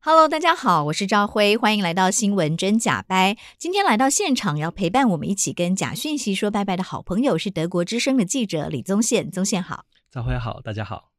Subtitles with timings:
[0.00, 3.36] Hello，大家好，我是赵辉，欢迎来到新闻真假掰。
[3.58, 11.10] 今天来到现场要陪伴我们一起跟假讯息说拜拜的好朋友是德国之声的记者李宗宪，宗宪好，赵辉好，大家好。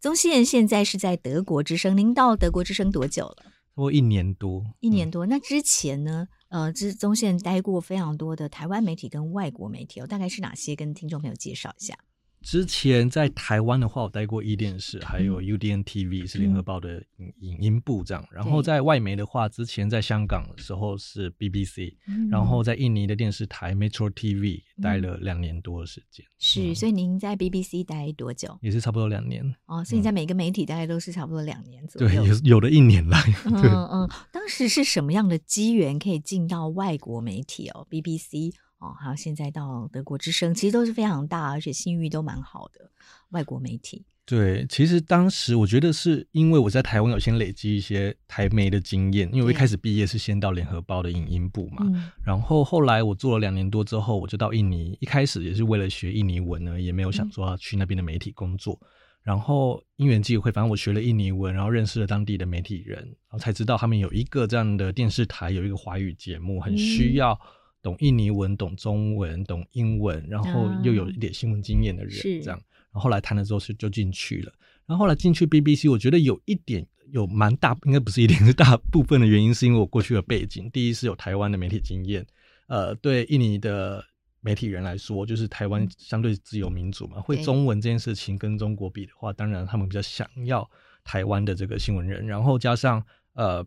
[0.00, 3.36] 宗宪现在是在德国之声，您到德国之声多久了？
[3.74, 5.26] 我一年多，一年多。
[5.26, 6.28] 那之前呢？
[6.48, 10.74] 呃，之宗宪待过非常多的台湾媒体跟外国媒体哦，大概是哪些？
[10.74, 11.94] 跟听众朋友介绍一下。
[12.42, 18.24] 之前在台湾的话，我待过壹电视，还有 UDN TV 是联合报的影影音部这样。
[18.32, 21.94] 然后在外媒的话，之前在香港的时候是 BBC，
[22.30, 26.26] 然后在印尼的电视台 Metro TV 待了两年多的时间。
[26.38, 28.58] 是，所以您在 BBC 待多久？
[28.60, 29.42] 也是差不多两年。
[29.66, 32.08] 哦，所以你在每个媒体大概都是差不多两年左右。
[32.08, 33.22] 对，有有的一年来。
[33.46, 38.52] 嗯 嗯，当时是什么样的机缘可以进到外国媒体哦？BBC。
[38.82, 42.90] 哦，还有现在到德国之声，其实都是非常大，而且信誉都蛮好的
[43.30, 44.04] 外国媒体。
[44.24, 58.78] 对，其实当时我觉得是因为我在台湾有先累积一些台媒的经验，因为我一开始毕业是先到联合报的影音部嘛，嗯、然后后来我做了两年多之后，我就到印尼，一开始也是为了学印尼文呢，也没有想说要去那边的媒体工作。
[58.82, 58.86] 嗯、
[59.22, 67.38] 然后因缘际会，反正我学了印尼文，然后认识了当地的媒体人，然后才知道他们有一个这样的电视台，有一个华语节目，很需要。
[67.82, 72.56] 懂印尼文、懂中文、懂英文，然后又有一点新闻经验的人，这样。
[72.92, 74.52] 然后后来谈了之后是就进去了。
[74.86, 80.70] 然后后来进去 BBC，我觉得有一点有蛮大，应该不是一点，是大部分的原因，是因为我过去的背景。
[80.70, 82.24] 第一是有台湾的媒体经验，
[82.68, 84.04] 呃，对印尼的
[84.40, 90.68] 媒体人来说，就是台湾相对自由民主嘛，会中文这件事情跟中国比的话，当然他们比较想要
[91.02, 92.26] 台湾的这个新闻人。
[92.26, 93.66] 然后加上呃。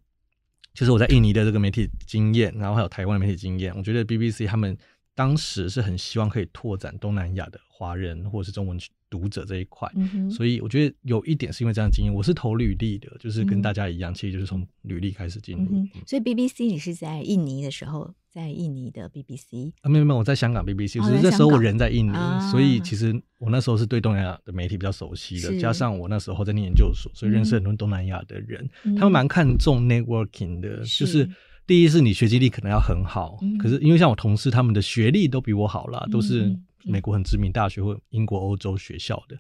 [0.76, 4.78] 就是我在印尼的这个媒体经验，然后还有台湾的媒体经验，我觉得 BBC 他们
[5.16, 8.78] 当时是很希望可以拓展东南亚的华人或者是中文
[9.10, 15.66] 读者这一块，嗯、所以我觉得有一点是因为这样的经验，我是投履历的，就是跟大家一样，嗯、其实就是从履历开始进入。
[15.72, 18.14] 嗯、所以 BBC 你是在印尼的时候。
[18.36, 31.30] 在印尼的 BBC 啊，没有没有，我在香港 BBC，只是那时候我人在印尼，啊、所以其实我那时候是对东南亚的媒体比较熟悉的，加上我那时候在念研究所，所以认识很多东南亚的人，嗯、他们蛮看重 networking 的，是就是
[31.68, 39.38] 第一是你学习力可能要很好，嗯、可是因为像我同事他们的学历都比我好啦，都是美国很知名大学或英国欧洲学校的。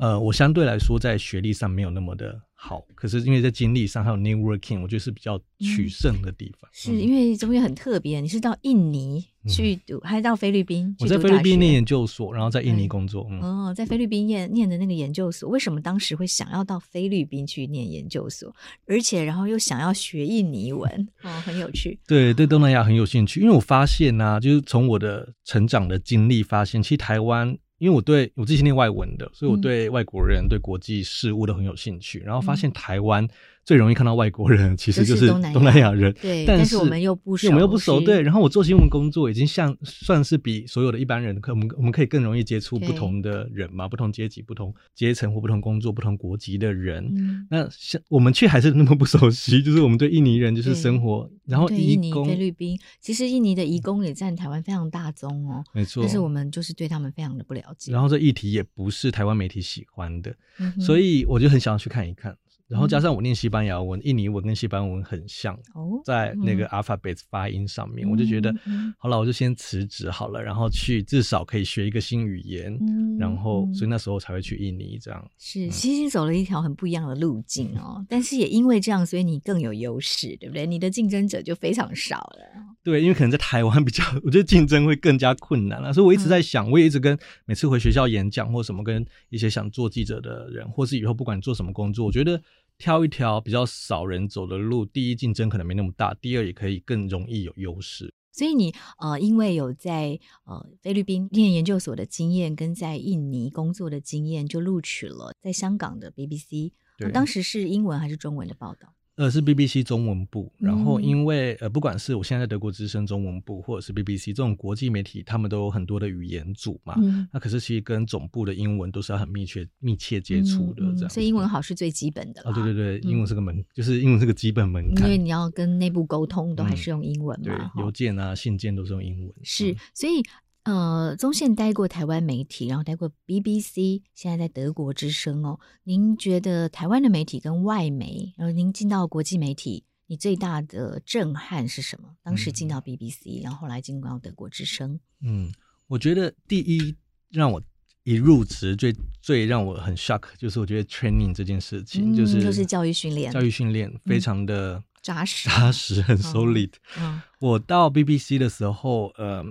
[0.00, 6.70] 呃，我相对来说在学历上没有那么的好，可是因为在经历上还有 networking，我觉得是比较取胜的地方。
[6.70, 10.94] 嗯、是因为中间很特别，你是到印尼去读，嗯、还是到菲律宾？
[11.00, 13.26] 我在菲律宾念研究所，然后在印尼工作。
[13.30, 18.54] 嗯、哦，在菲律宾念念的那个研究所，为什么当时会想要到菲律宾去念研究所，
[18.86, 20.88] 而且然后又想要学印尼文？
[21.24, 21.98] 哦，很有趣。
[22.06, 27.58] 对，对东南亚很有兴趣，因为我发现呢、啊，就是从我的成长的经历发现，其实台湾。
[27.80, 32.20] 因为我对我自己念外文的，所以我对外国人、嗯、对国际事务都很有兴趣。
[32.20, 33.26] 然后发现台湾
[33.70, 36.12] 最容易看到外国人，其实就是东南亚人。
[36.20, 38.00] 对，但是我们又不熟，我们又不熟。
[38.00, 47.04] 对，然后我做新闻工作，已经像算是比所有的一般人，可我们我们可以更容易接触不同的人嘛，不同阶级、不同阶层或不同工作、不同国籍的人。
[47.16, 51.30] 嗯、那像我们却还是那么不熟悉，就是我们对印尼人就是生活。
[51.46, 56.02] 然后印尼、菲律宾，其实印尼的移工也占台湾非常大宗哦，没错。
[56.02, 57.92] 但是我们就是对他们非常的不了解。
[57.92, 62.36] 然后这议题也不是台湾媒体喜欢的，嗯、所以我就很想要去看一看。
[62.70, 68.54] 然后加上我念西班牙文、印尼文跟西班牙文很像，哦，在那个 alphabet 发音上面，我就觉得
[68.96, 72.78] 好了，我就先辞职好了，然后去至少可以学一个新语言，
[73.18, 75.30] 然后所以那时候才会去印尼这样。
[75.36, 80.64] 是，其实走了一条很不一样的路径哦，但是也因为这样，所以你更有优势，对不对？
[80.64, 82.62] 你的竞争者就非常少了。
[82.82, 92.40] 对，因为可能在台湾比较，我觉得竞争会更加困难了，所以我一直在想，我也一直跟每次回学校演讲或什么，跟一些想做记者的人，或是以后不管做什么工作，我觉得。
[92.80, 98.12] 挑一条比较少人走的路，第一竞争可能没那么大，第二也可以更容易有优势。
[98.32, 106.72] 所以你呃，因为有在呃菲律宾念研究所的经验，跟在印尼工作的经验，就录取了在香港的 BBC。
[107.12, 108.94] 当时是英文还是中文的报道？
[109.16, 116.94] 呃，是 BBC 中文部，然后因为呃，不管是我现在在德国之声中文部，或者是 BBC 这种国际媒体，他们都有很多的语言组嘛。
[116.96, 121.10] 嗯，那可是其实跟总部的英文都是要很密切、密切接触的，这样。
[121.10, 122.40] 所以英文好是最基本的。
[122.46, 125.06] 哦，对对对，英文是个门，嗯、就是英文是个基本门槛。
[125.06, 127.72] 因为你要跟内部沟通，都还是用英文嘛。
[127.76, 129.34] 邮件啊、信件都是用英文。
[129.42, 130.22] 是，所以。
[130.64, 135.58] 呃，宗宪待过台湾媒体，然后待过 BBC，现在在德国之声哦。
[135.84, 142.10] 您觉得台湾的媒体跟外媒，然后您进到国际媒体，你最大的震撼是什么？
[142.22, 145.00] 当时进到 BBC，、嗯、然后后来进到德国之声。
[145.22, 145.50] 嗯，
[145.86, 146.94] 我觉得第一
[147.30, 147.62] 让我
[148.04, 156.72] 一入职最最让我很 shock，就是我觉得 training 这件事情，嗯、就是就是教育训练，教育训练非常的扎实，扎实很 solid。
[156.98, 159.42] 嗯，嗯我到 BBC 的时候，呃。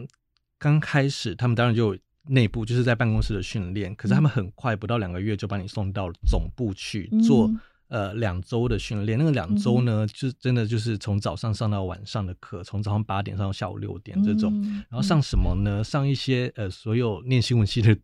[0.59, 1.97] 刚开始，他们当然就
[2.27, 9.17] 内部就是在办公室的训练，可是他们很快不到两个月就把你送到总部去做、嗯、呃两周的训练。
[9.17, 14.51] 那个两周呢，嗯、就真的就是从早上上到晚上的课，从早上八点上到下午六点这种。
[14.61, 15.83] 嗯、然后上什么呢？
[15.83, 17.97] 上一些呃所有念新闻系的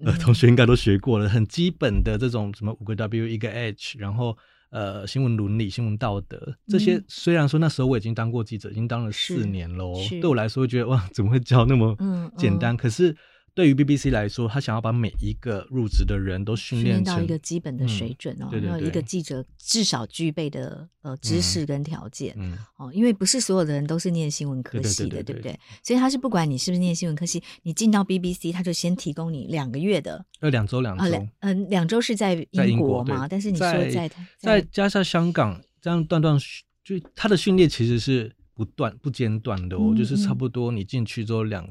[0.00, 4.36] 呃同学应该都学过了，很基本的这种什么五个 W 一个 H，然后。
[4.74, 6.36] 呃，新闻伦理、新闻道德
[6.66, 11.96] 这些，虽然说那时候我已经当过记者，已经当了四年喽，对我来说觉得哇，怎么会教那么
[12.36, 12.76] 简单？
[12.76, 13.16] 可是。
[13.54, 25.56] 对于 BBC 来说，他想要把每一个入职的人都训练到一个基本的水准哦，然后、嗯、一个记者至少具备的呃知识跟条件，嗯，哦，因为不是所有的人都是念新闻科系的，对，不对？
[25.84, 33.28] 所以他是不管你是不是念新闻科系，你进到 BBC，他就先提供你两个月的，呃，两周两周，嗯、呃，两周是在英国嘛？
[33.28, 41.64] 但是你说在在，在加上香港这样断断续，就他的训练其实是不断不间断的哦，嗯、就是差不多你进去之后两。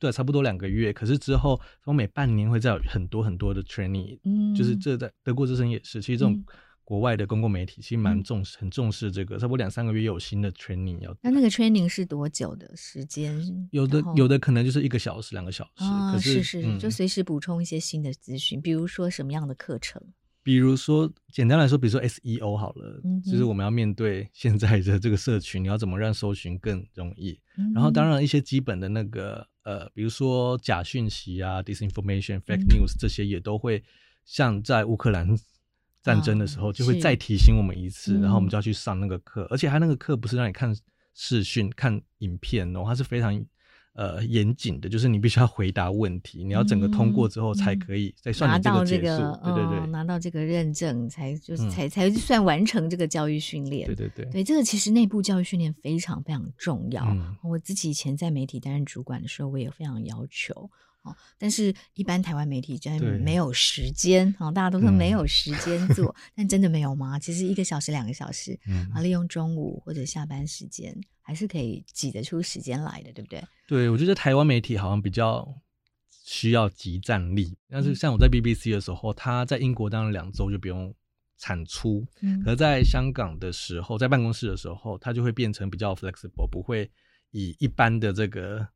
[0.00, 0.92] 对，差不多两个月。
[0.92, 6.00] 可是之后，我每半年会再有很多很多的 training，嗯，就是这在德国之声也是。
[6.00, 6.42] 其实这种
[6.82, 9.38] 国外的公共媒体其实蛮重视，嗯、很重视这个。
[9.38, 11.14] 差不多两三个月又有新的 training 要。
[11.22, 13.68] 那那个 training 是多久的时间？
[13.70, 15.84] 有的有的可能就是一个小时、两个小时。
[15.84, 20.02] 啊、可是是就随时补充一些新的资讯，比如说什么样的课程？
[20.42, 27.38] 比如说，简单来说，比如说 SEO 好了，就是我们要面对现在的这个社群，你要怎么让搜寻更容易？
[27.58, 33.82] 嗯、然后，当然一些基本的那个呃，比如说假讯息啊，disinformation、fake news 这些也都会
[34.24, 35.28] 像在乌克兰
[36.02, 40.74] 战争的时候，就会再提醒我们一次，啊、然后我们就要去上那个课，嗯、而且他那个课不是让你看
[41.14, 43.44] 视讯、看影片哦，他是非常。
[44.00, 49.02] 呃，严谨的，就是你必须要回答问题，你要整个通过之后才可以再算你这个结束。
[49.44, 53.86] 对对对，拿到这个认证才就是才才算完成这个教育训练。
[53.86, 57.14] 对对对，对这个其实内部教育训练非常非常重要。
[57.42, 60.70] 我自己以前在媒体担任主管的时候，我也非常要求。
[61.02, 67.18] 哦，但是一般台湾媒体真的没有时间啊，大家都说没有时间做，但真的没有吗？
[67.18, 68.58] 其实一个小时、两个小时
[68.94, 70.96] 啊，利用中午或者下班时间。
[71.22, 73.40] 还是可以挤得出时间来的，对不对？
[73.68, 75.46] 对，我觉得台湾媒体好像比较
[76.24, 77.56] 需要集战力。
[77.68, 80.92] 但是像我在 BBC 的时候，他在英国当了两周就不用
[81.38, 86.90] 产出，嗯，而在香港的时候，在办公室的时候，他就会变成比较 flexible，不会
[87.30, 88.66] 以一般的这个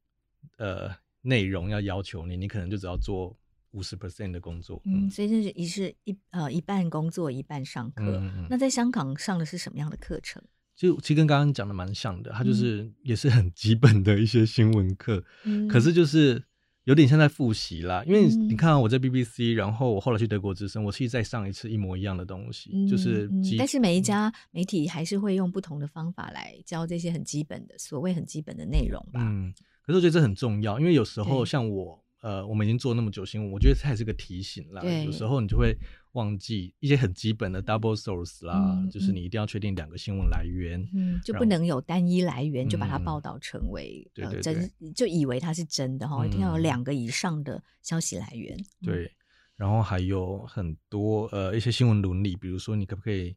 [0.59, 3.37] 呃内容要要求你，你可能就只要做
[3.73, 4.81] 五十 percent 的工作。
[4.85, 8.05] 嗯，嗯，所以就是一是一呃一半工作一半上课。
[8.05, 10.43] 嗯嗯，那在香港上的是什么样的课程？
[10.77, 16.43] 就其实跟刚刚讲的蛮像的，它就是也是很基本的一些新闻课，嗯、可是就是
[16.83, 18.03] 有点像在复习啦。
[18.05, 23.41] 因为你看我在 BBC，然后我后来去德国之声，我其实再上一次一模一样的东西，嗯、就是、嗯。
[23.57, 29.21] 但是每一家媒体还是会用不同的方法来教这些很基本的所谓很基本的内容吧。
[29.23, 29.55] 嗯，
[29.85, 34.83] 可是我觉得这很重要，因为有时候像我，呃，我们已经做那么久新闻，我觉得这也是个提醒啦。
[35.05, 35.77] 有时候你就会。
[36.15, 48.57] 忘记一些很基本的 double source 啦，嗯、就是你一定要确定两个新闻来源，嗯，就不能有单一来源就把它报道成为呃真，就以为它是真的哈，嗯、一定要有两个以上的消息来源。
[48.81, 49.11] 对，
[49.57, 53.35] 然后还有很多呃一些新闻伦理，比如说你可不可以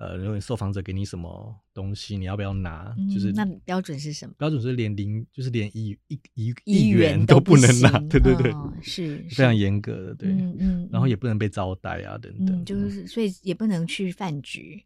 [0.00, 2.94] 呃，如果受访者给你什么东西，你要不要拿？
[2.96, 4.34] 嗯、就是那标准是什么？
[4.38, 7.98] 标准是连零，就是连一一一一元都不能拿。
[8.08, 14.82] 对对对，哦、是，是非常严格的，对，嗯嗯，然后也不能被招待啊，等等，嗯、就是所以也不能去饭局。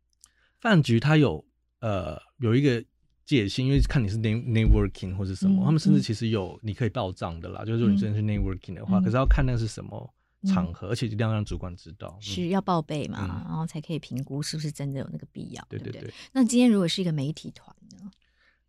[0.59, 1.45] 饭局它有
[1.79, 2.85] 呃有一个
[3.25, 10.13] 界限，因为看你是 networking 或是什么，嗯、他们甚至其实有你可以报账的啦，嗯、就是如果你真的是 networking 的话，嗯、可是要看那是什么。
[10.47, 16.13] 场合，而且一定要让主管知道，是要报备嘛，然后才可以评估是不是真的有那个必要，对对对。
[16.33, 18.11] 那今天如果是一个媒体团呢？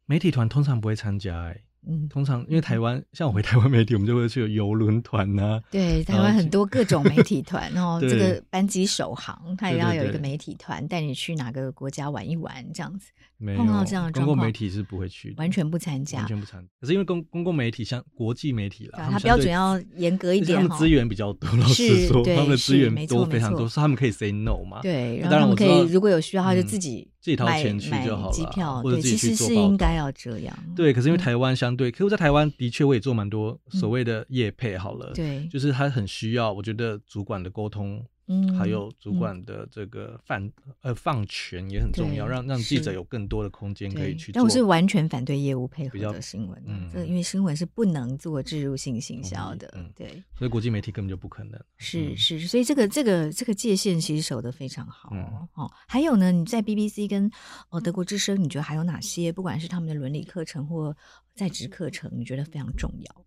[0.05, 5.59] 媒体团通常不会参加，哎，嗯，通常因为台湾，像我回台湾媒体，我们就会去游轮团呐。
[5.71, 13.11] 对，台湾很多各种媒体团， 然后这个班机首航，他也要有一个媒体团带你去哪个国家玩一玩，这样子。
[13.39, 16.67] 碰到这样的公共媒体是不会去的，完全不参加，完全不参加。
[16.79, 21.49] 可是因为公公共媒体像国际媒体啦，它标准要严格一点，他们资源比较多。
[21.57, 24.81] 老实说，他们的资源多非常多，所以他们可以 say no 嘛。
[24.81, 29.47] 对，然后他们可以如果有需要，他就自己自己掏钱去就好了，机票或者自己去做。
[29.47, 30.57] 其实是应该要这样。
[30.75, 38.03] 对，可是因为台湾相对，可是我在台湾的确我也做蛮多所谓的业配好了，对，就是他很需要，我觉得主管的沟通。
[38.27, 40.51] 嗯，还有主管的这个放
[40.81, 44.33] 呃放权也很重要，让让记者有更多的空间可以去做。
[44.33, 50.23] 但我是完全反对业务配合的新闻，嗯，这因为新闻是不能做置入性行销的，对。
[50.33, 51.63] 所以国际媒体根本就不可能。
[51.77, 55.11] 是是，所以这个这个这个界限其实守得非常好
[55.53, 55.71] 哦。
[55.87, 57.29] 还有呢，你在 BBC 跟
[57.69, 59.31] 哦德国之声，你觉得还有哪些？
[59.31, 60.97] 不管是他们的伦理课程或
[61.35, 63.25] 在职课程，你觉得非常重要？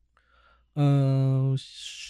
[0.74, 1.56] 嗯，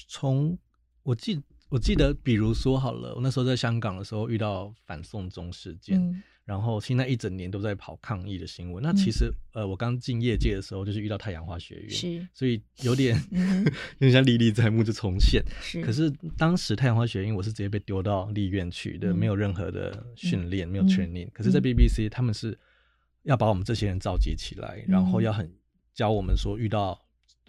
[0.08, 0.58] 从
[1.02, 1.42] 我记。
[1.68, 8.82] 我记得，比如说好了，我那时候在香港的时候遇到反送中事件，嗯、然后现在一整年都在跑抗议的新闻。
[8.82, 13.64] 嗯、那其实，呃，我刚进业界的时候就是遇到太阳花学运，是，所以有点、嗯、
[14.00, 15.42] 有点像历历在目，就重现。
[15.60, 21.26] 是，可是当时太阳花学运，我是直接被丢到立院去的，嗯、没有任何的训练，嗯、没有 training。
[21.26, 22.58] 嗯、可是，在 BBC，他们是
[23.24, 25.52] 要把我们这些人召集起来，嗯、然后要很
[25.92, 26.98] 教我们说遇到。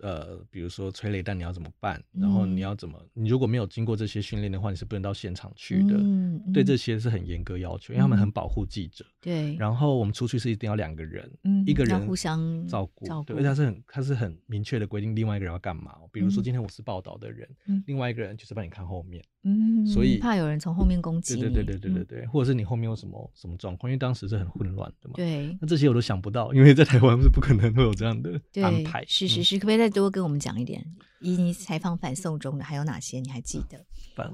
[0.01, 2.01] 呃，比如说催泪弹你要怎么办？
[2.11, 2.99] 然后你要怎么？
[3.13, 5.95] 你如果没有经过这些训练的话，你是不能到现场去的。
[5.97, 9.05] 嗯，对这些是很严格要求，因为他们很保护记者。
[9.21, 9.55] 对。
[9.55, 11.31] 然后我们出去是一定要两个人，
[11.65, 13.05] 一个人互相照顾。
[13.23, 15.95] 对，而且他是很，他是很明确的规定，另外一个人要干嘛。
[16.11, 17.47] 比如说今天我是报道的人，
[17.85, 19.23] 另外一个人就是帮你看后面。
[19.43, 19.85] 嗯。
[19.85, 21.41] 所以怕有人从后面攻击你。
[21.41, 23.89] 对对对对对对对，或者是你后面有什么什么状况？
[23.89, 25.13] 因为当时是很混乱的嘛。
[25.15, 25.57] 对。
[25.61, 29.03] 那这些我都想不到，因为在台湾是不可能会有这样的安排。
[29.07, 30.85] 是是是，可不可以再多跟我们讲一点？
[31.21, 33.19] 以你采访反送中的还有哪些？
[33.19, 33.77] 你还记得？
[34.15, 34.31] 反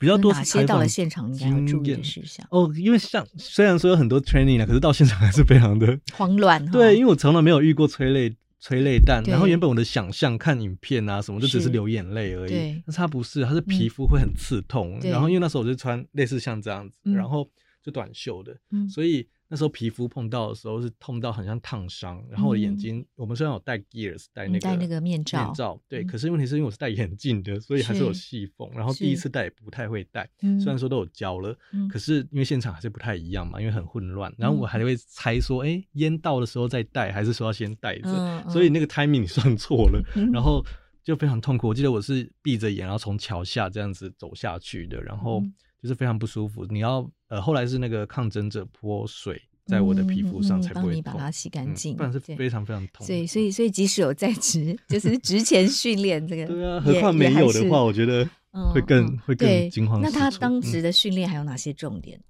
[0.00, 2.46] 比较多哪些到了现场应该要注意的事项？
[2.52, 6.64] 哦，因为像虽然说有很多 training 啊，可是到现场还是非常的慌乱。
[6.70, 12.82] 对，因为我从来没有遇过催泪催泪弹，然后原本我的想象看影片啊什么，就只是流眼泪而已。
[12.86, 14.98] 但是它不是，它是皮肤会很刺痛。
[15.02, 17.48] 然后因为那时候我就穿类似像这样子，然后
[17.88, 18.54] 就短袖的，
[18.88, 19.26] 所以。
[19.50, 28.68] 那时候皮肤碰到的时候是痛到很像烫伤，然后我的眼睛，我们虽然有戴 gears 戴那个戴那个面罩，面罩对，可是问题是因为我是戴眼镜的，所以还是有细缝。
[28.74, 30.28] 然后第一次戴也不太会戴，
[30.60, 31.56] 虽然说都有胶了，
[31.90, 34.30] 可是因为现场还是不太一样嘛，因为很混乱。
[34.36, 38.50] 然后我还会猜说，哎，烟到的时候再戴，还是说要先戴着？
[38.50, 40.62] 所以那个 timing 算错了，然后
[41.02, 41.68] 就非常痛苦。
[41.68, 45.42] 我记得我是闭着眼，然后从桥下这样子走下去的，然后。
[45.80, 53.06] 就是非常不舒服，你要呃，后来是那个抗争者泼水在我的皮肤上才不会痛，帮你把它洗干净，不然是非常非常痛。
[53.06, 58.28] 所以所以所以即使有在职，就是职前训练这个，对啊，何况没有的话，我觉得
[58.72, 60.00] 会更会更惊慌。
[60.00, 62.20] 那他当时的训练还有哪些重点？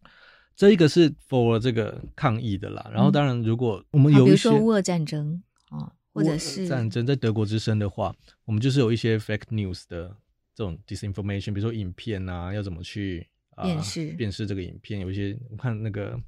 [0.54, 5.40] 这一个是 for 这个抗议的啦，然后当然如果我们有比如说乌俄战争
[5.70, 8.12] 啊，或者是战争，在德国之声的话，
[8.44, 10.14] 我们就是有一些 fake news 的
[10.54, 13.26] 这种 disinformation，比如说影片啊，要怎么去。
[13.62, 16.18] 辨识辨识这个影片，有一些我看那个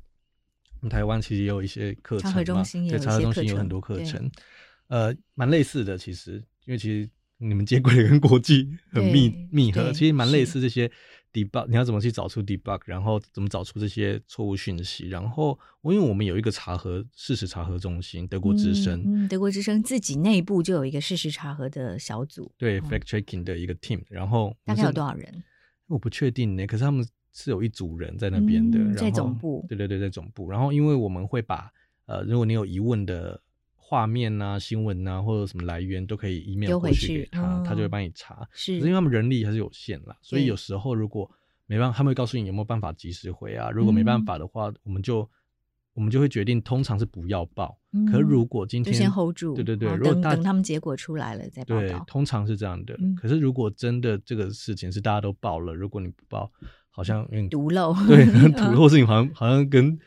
[0.89, 2.37] 台湾其实也有一些课程嘛，
[2.89, 4.31] 对，查核中心有很多课程，
[4.89, 5.99] 呃，蛮类似的。
[5.99, 10.91] 其实，因为其实你们接轨的跟国际 很密密合，其实蛮类似这些
[11.33, 15.09] debug，你要怎么去找出 debug，然后怎么找出这些错误讯息。
[15.09, 24.01] 然后，因为我们有一个查核事实查核中心，德国之声，嗯，德国之声自己内部就有一个事实查核的小组，对，fact checking 的一个 team。
[24.09, 25.45] 然后大概有多少人？
[25.89, 27.07] 我不确定呢，可是他们。
[27.33, 30.51] 是有一组人在那边的，嗯、然后在总部，对对对，在总部。
[30.51, 31.71] 然后，因为我们会把
[32.07, 33.41] 呃，如果你有疑问的
[33.77, 38.49] 画面啊、新闻啊，或者什么来源，都可以 email 过去给他，嗯、他就会帮你查。
[38.53, 41.31] 是，因为他们人力还是有限啦，所以有时候如果
[41.67, 43.71] 没办法，他们会告诉你有没有办法及时回啊。
[43.71, 45.29] 如果没办法的话，嗯、我们就
[45.93, 47.79] 我们就会决定，通常是不要报。
[47.93, 51.81] 嗯、可是如果今天先 hold 住，对对对，等如果等他们结果出来了再报道。
[51.81, 52.97] 对，通常是这样的。
[53.01, 56.51] 嗯、可是如果真的这个事情是大家都报了，如果你不报。
[57.01, 59.99] 好像有点毒漏， 对，毒漏事情好像好像跟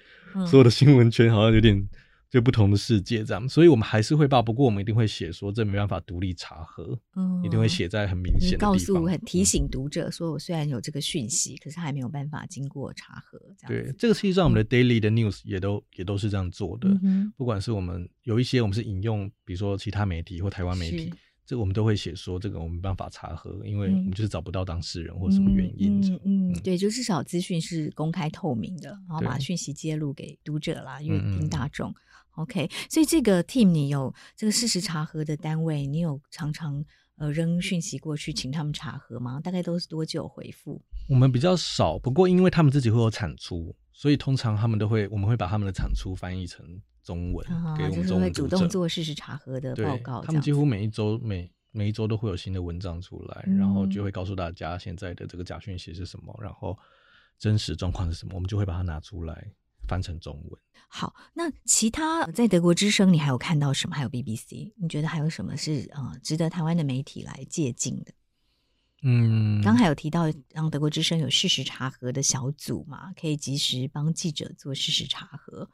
[0.48, 1.90] 所有的新闻圈好像有点。
[2.34, 13.38] 就不同的世界这样，所以我们还是会报，不过我们一定会写说这没办法独立查核，嗯，一定会写在很明显的，告诉很提醒读者说，我虽然有这个讯息，可是还没有办法经过查核。
[13.56, 21.14] 这样对，这个实际上我们的 daily 的 news 也都、嗯、也都是这样做的，嗯、不管是我们有一些我们是引用，比如说其他媒体或台湾媒体，
[21.46, 26.00] 这个我们都会写说这个我们没办法查核，因为我们就是找不到当事人或什么原因。
[26.02, 31.90] 嗯，嗯，嗯对，就至少资讯是公开透明的，然后把讯息揭露给读者啦，阅听大众。
[31.90, 31.96] 嗯
[32.36, 36.84] OK，所以这个 team 你有这个事实查核的单位，你有常常
[37.18, 39.40] 呃扔讯息过去请他们查核吗？
[39.40, 40.82] 大概都是多久回复？
[41.08, 46.66] 我们比较少，不过因为他们自己会有产出，所以通常他们都会，我们会把他们的产出翻译成
[47.04, 50.22] 中文，啊、给我们中主动做事实查核的报告。
[50.22, 56.78] 他们几乎每一周每每一周都会有新的文章出来，嗯、然后就会告诉大家现在的这个假讯息是什么，然后
[57.38, 59.52] 真实状况是什么，我们就会把它拿出来。
[59.86, 60.62] 翻成中文。
[60.88, 63.94] 好，那其他在德国之声，你还有看到什么？
[63.94, 68.14] 还有 BBC，你觉得还有什么是呃值得台湾的媒体来借鉴的？
[69.02, 75.70] 嗯，刚还有提到，让德国之声有事实查核的小组嘛，可以及时帮记者做事实查核。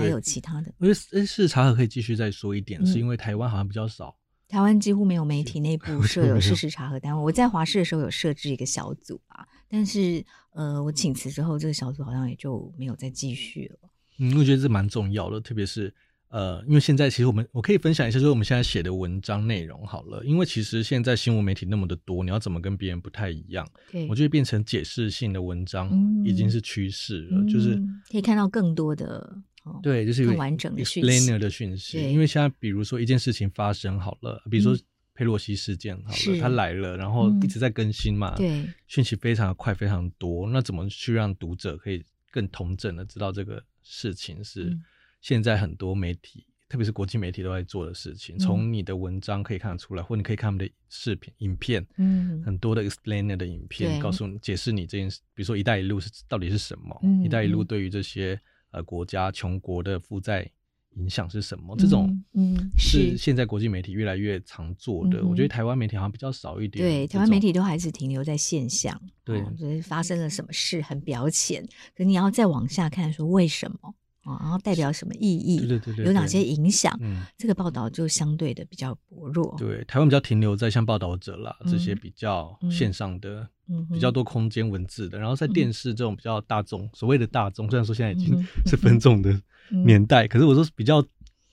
[0.00, 0.72] 还有其他的？
[0.78, 4.16] 因为事实查核可以继续再说一点，嗯、是因为台湾好像比较少。
[4.48, 7.22] 台湾几乎没有媒体内 部设有事实查核单位。
[7.22, 10.22] 我在华视的时候有设置一个小组啊，但是
[10.52, 13.88] 呃，我请辞之后，这个小组好像也就没有再继续了。
[14.18, 15.90] 嗯，我觉得这蛮重要的，特别是
[16.28, 20.22] 呃，因为现在其实我们我可以分享一下，就是我们现在写的文章内容好了。
[20.22, 23.66] 因为其实现在新闻媒体那么的多，你要怎么跟别人不太一样？
[23.90, 25.90] 对，我觉得变成解释性的文章
[26.26, 27.76] 已经是趋势了，嗯、就是
[28.10, 29.34] 可以看到更多的。
[29.82, 31.98] 对，就是更完整的讯息的讯息。
[32.12, 40.48] 因为现在，比如说一件事情发生好了，比如说佩洛西事件好了，他来了，然后一直在更新嘛，对，讯息非常的快，非常多。
[40.48, 44.76] 那怎么去让读者可以更同整的知道这个事情是
[45.20, 48.36] 现在很多媒体，特别是国际媒体都在做的事情？
[48.38, 58.40] 从你的文章可以看得出来，或你可以看他们的视频、影片，嗯，很多的 explainer 的影片，告诉你解释你这件事，比如说“一带一路”是到底是什么？“一带一路”对于这些。
[58.72, 60.50] 呃，国家穷国的负债
[60.96, 61.74] 影响是什么？
[61.78, 65.24] 这种嗯，是现在国际媒体越来越常做的。
[65.24, 66.84] 我觉得台湾媒体好像比较少一点。
[66.84, 74.38] 对，台湾媒体都还是停留在现象，对，就是发生了什么事很表浅，可你要再往下看，说为什么啊？
[74.40, 75.66] 然后代表什么意义？
[75.66, 76.94] 对对对，有哪些影响？
[77.00, 79.54] 嗯，这个报道就相对的比较薄弱。
[79.58, 83.48] 对，台湾比较停留在像报道者啦这些比较线上的。
[83.92, 89.40] 比较多空间文字的，然后在电视这种比较大众，嗯、所谓的大众，虽然说现在已经是分众的
[89.84, 91.04] 年代，嗯、可是我说比较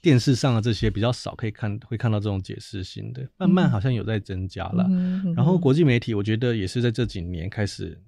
[0.02, 4.86] 电视上的这些比较少可以看，会看到这种解释性的，慢慢好像有在增加了。
[4.90, 8.02] 嗯、然后国际媒体，我觉得也是在这几年开始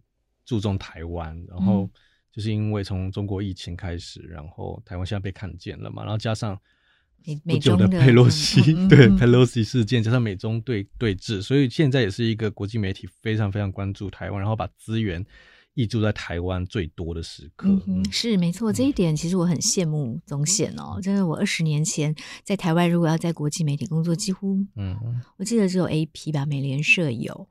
[0.45, 1.89] 注重台湾，然后
[2.31, 6.59] 就是因为从中国疫情开始，然后台湾现在被看见了嘛，然后加上。
[7.45, 15.25] 不久的佩洛西对佩洛西事件，加上美中对对峙，所以现在也是一个国际媒体非常非常关注台湾，然后把资源
[15.75, 17.69] 挹注在台湾最多的时刻。
[17.87, 20.99] 嗯，是没错，这一点其实我很羡慕宗宪哦。
[21.01, 24.97] 真的，我二十年前在台湾，如果要在国际媒体工作，几乎嗯，
[25.37, 27.47] 我记得只有 AP 吧，美联社有。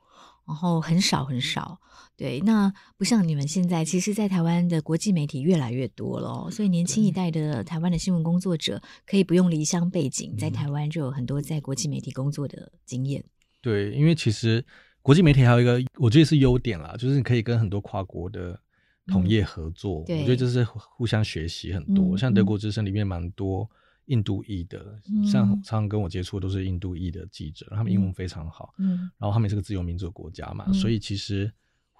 [0.46, 1.80] 然后很少很少，
[2.20, 13.24] 对，那不像你们现在，其实，在台湾的国际媒体越来越多了，所以年轻一代的台湾的新闻工作者可以不用离乡背景，在台湾就有很多在国际媒体工作的经验。
[13.62, 14.62] 对，因为其实
[15.00, 18.60] 国际媒体还有一个，我觉得是优点啦，就是你可以跟很多跨国的
[19.06, 22.14] 同业合作，嗯、我觉得就是互相学习很多。
[22.14, 23.66] 嗯、像德国之声里面蛮多。
[24.06, 31.48] 印度裔的，像常常跟我接触都是印度裔的记者，他们英文非常好，嗯，然后他们也是个自由民主的国家嘛，所以其实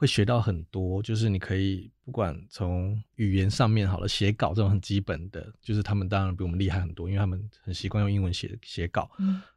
[0.00, 9.10] 会学到很多，就是你可以不管从语言上面好了，写稿这种很基本的，就是他们当然比我们厉害很多，因为他们很习惯用英文写写稿，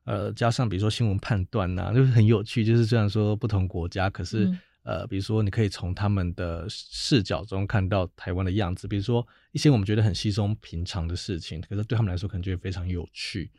[0.04, 4.54] 呃，加上比如说新闻判断呐，就是很有趣，就是虽然说不同国家，可是。
[4.86, 8.86] 呃，比如说，你可以从他们的视角中看到台湾的样子。
[8.86, 13.50] 比如说，一些我们觉得很稀松平常的事情，可是对他们来说可能就会非常有趣。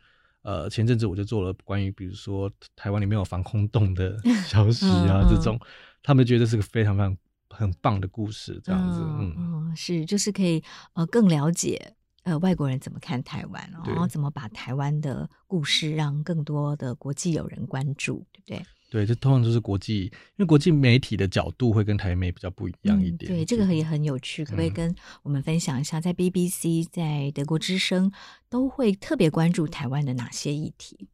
[0.43, 5.59] 呃，前阵子我就做了关于，比如说台湾里面有防空洞的 消息啊，嗯、这种，
[6.05, 7.17] 他们觉得是个非常非常
[7.49, 8.99] 很棒的故事，这样子。
[9.01, 10.63] 嗯，嗯是，就是可以
[10.93, 18.65] 呃更了解呃外国人怎么看台湾，然后怎么把台湾的故事让更多的国际友人关注，对不对？
[18.91, 23.29] 对，这通常都是国际，因为国际媒体的角度会跟台媒比较不一样一点。
[23.31, 28.11] 嗯、对，这个也很有趣，可不可以跟我们分享一下，在 BBC、在德国之声
[28.47, 31.09] 都会特别关注台湾的哪些议题？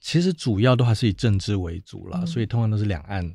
[0.00, 3.34] 其实主要都还是以政治为主啦，嗯、所以通常都是两岸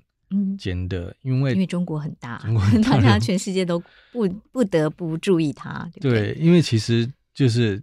[0.57, 3.79] 间的，因为因为中国很大，中国大家全世界都
[4.11, 6.33] 不不得不注意它，对不对？
[6.33, 7.81] 对，因为其实就是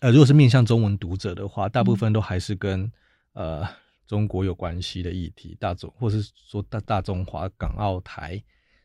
[0.00, 2.80] 呃，如果是面向中文读者的话，大部分都还是跟、
[3.34, 3.68] 嗯、呃
[4.06, 8.42] 中国有关系的议题，大中或是说大大中华、港澳台。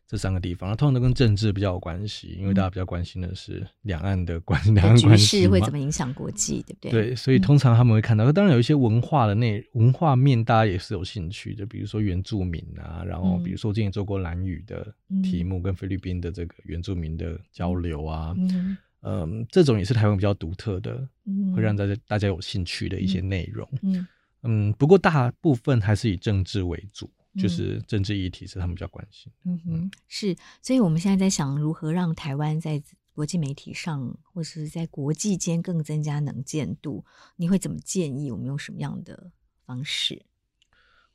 [0.09, 6.91] 这三个地方，通常都跟政治比较有关系，因为大家比较关心的是两岸的关系，两岸关系会怎么影响国际，对不对？
[6.91, 14.91] 对，所以通常他们会看到，嗯、当然有一些文化的那文化面，大家也是有兴趣的，比如说原住民啊，然后比如说我之前做过兰语的
[15.21, 21.07] 题目，跟菲律宾的这个原住民的交流啊，嗯，嗯，这种也是台湾比较独特的，
[21.55, 24.07] 会让大家大家有兴趣的一些内容，嗯，
[24.41, 27.07] 嗯，不过大部分还是以政治为主。
[27.39, 29.31] 就是政治议题是他们比较关心。
[29.45, 32.81] 嗯哼，是，所以我们现在在想如何让台湾在
[33.13, 37.05] 国际媒体上，或是在国际间更增加能见度。
[37.37, 38.29] 你会怎么建议？
[38.31, 39.31] 我们用什么样的
[39.65, 40.21] 方式？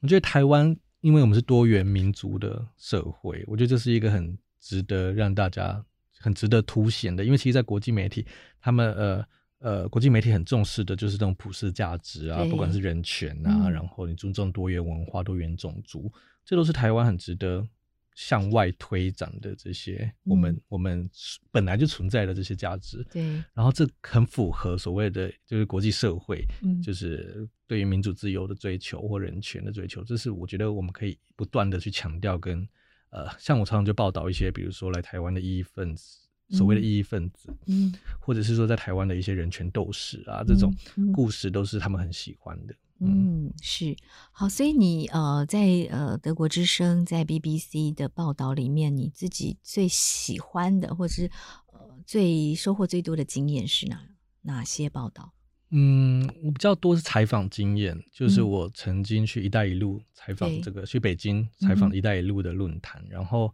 [0.00, 5.84] 我觉得台湾，因为我们是多元民族的社会，我觉得这是一个很值得让大家
[6.18, 7.24] 很值得凸显的。
[7.24, 8.26] 因为其实，在国际媒体，
[8.60, 9.24] 他们呃。
[9.64, 16.12] 呃，国际媒体很重视的就是这种普世价值啊，不管是人权啊，嗯、然后你尊重多元文化、多元种族，
[16.44, 17.66] 这都是台湾很值得
[18.14, 21.08] 向外推展的这些我们、嗯、我们
[21.50, 23.02] 本来就存在的这些价值。
[23.10, 23.22] 对，
[23.54, 32.68] 然后这很符合所谓的就是国际社会，嗯、就是对于民主自由的追求或人权的追求，这是我觉得我们可以不断的去强调跟
[33.08, 36.23] 呃，像我常常就报道一些，比如说来台湾的异议分子。
[36.54, 40.72] 所谓的异议分子，嗯，或者是说在台湾的一些人权斗士啊，嗯、这种
[41.12, 42.74] 故事都是他们很喜欢的。
[43.00, 43.94] 嗯，嗯是
[44.30, 51.28] 好，所以你呃，在呃德国之声在 BBC 的报道里面，你自己最喜欢的，或者是
[51.72, 54.00] 呃最收获最多的经验是哪
[54.42, 55.32] 哪些报道？
[55.70, 63.52] 嗯，我比较多是采访经验，就是我曾经去“一带一路”采访这个，嗯、去北京采访“一带一路”的论坛，嗯、然后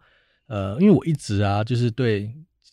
[0.49, 2.31] 呃，因为我一直啊，就是对。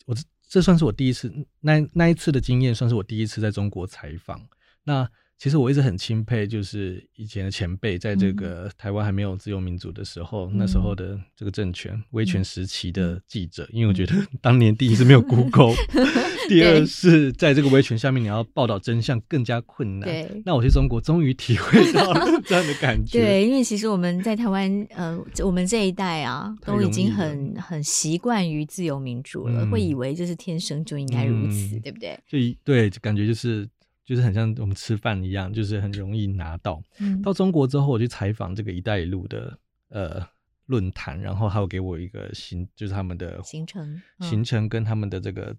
[0.08, 4.40] 我这这算是我第一次，那那一次的经验算是我第一次在中国采访。
[4.84, 5.06] 那
[5.38, 15.74] 其实我一直很钦佩，就是以前的前辈，在这个台湾还没有自由民主的时候，嗯、那时候的这个政权威权时期的记者，嗯、因为我觉得 当年第一是没有 Google，
[16.48, 20.08] 第二是在这个威权下面，你要报道真相更加困难。
[20.08, 23.20] 对，那我去中国终于体会到了 这样的感觉。
[23.20, 32.18] 对，因为其实我们在台湾，呃，我们这一代啊，都已经很很习惯于自由民主了，嗯、会以为这是天生就应该如此，嗯、对不对？
[32.26, 33.68] 就对，就感觉就是
[34.08, 36.82] 就是很像我们吃饭一样，就是很容易拿到。
[36.98, 39.58] 嗯、到中国之后，我去采访这个“一带一路”的
[39.90, 40.26] 呃
[40.64, 45.54] 论坛，然后还有给我一个行，就是他们的行程，行程跟他们的这个。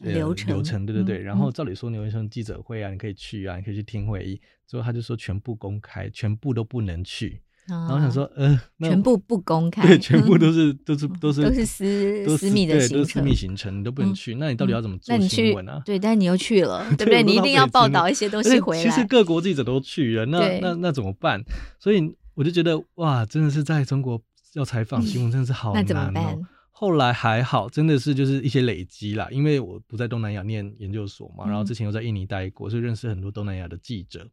[0.00, 7.40] 流程流程对对对，嗯、然后照理说你有一场记者会啊，嗯、你可以去啊，你可以去听会议，之后他就说全部公开，全部都不能去。
[7.68, 14.34] 啊、然后我想说，呃，全部不公开，对，全部都是都是都是都是私私密的行程，都是私密行程，你都不能去。
[14.34, 15.82] 嗯、那你到底要怎么做新闻啊？
[15.86, 17.22] 对，但是你又去了，对不 对？
[17.22, 18.82] 你一定要报道一些东西回来。
[18.82, 21.42] 其实各国记者都去了，那对那那怎么办？
[21.78, 24.20] 所以我就觉得，哇，真的是在中国
[24.54, 25.84] 要采访新闻，真的是好难哦。
[25.84, 26.38] 那怎么办？
[26.70, 34.24] 后来还好，真的是就是一些累积啦，因为我不在东南亚念研究所嘛，然后之前又在印尼待过，所以认识很多东南亚的记者，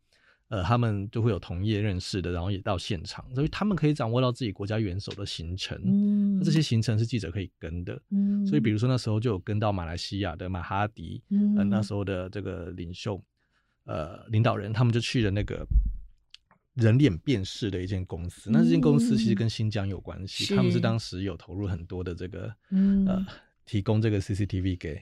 [0.50, 13.22] 呃，他们就会有同业认识的，然后也到现场，所以他们可以掌握到自己国家元首的行程，嗯，那这些行程是记者可以跟的，嗯，所以比如说那时候就有跟到马来西亚的马哈迪，嗯、呃，那时候的这个领袖，
[13.86, 15.66] 呃，领导人，他们就去了那个。
[16.76, 23.26] 人脸辨识的一间公司，那这间公司其实跟新疆有关系，嗯、他们是当时有投入很多的这个，嗯、呃，
[23.66, 25.02] 提供这个 CCTV 给，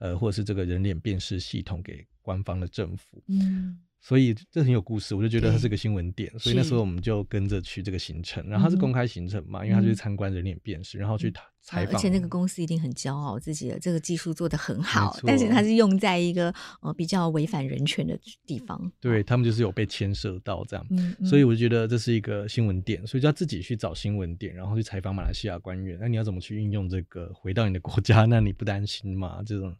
[0.00, 3.78] 呃，或者是这个人脸辨识系统给官方的政府，嗯。
[4.06, 11.94] 所以这很有故事，我就觉得它是个新闻点，所以那时候我们就跟着去这个行程，然后它是公开行程嘛，因为他就去参观人脸辨识，然后去采访。
[11.94, 18.14] 而且那个公司一定很骄傲自己的这个技术做得很好，但是它是用在一个呃比较违反人权的
[18.44, 18.92] 地方。
[19.00, 20.86] 对，他们就是有被牵涉到这样，
[21.24, 25.96] 所以我就觉得这是一个新闻点，所以就要自己去找新闻点，然后去采访马来西亚官员。
[25.98, 28.26] 那你要怎么去运用这个回到你的国家？
[28.28, 29.42] 那你不担心吗？
[29.46, 29.74] 这种。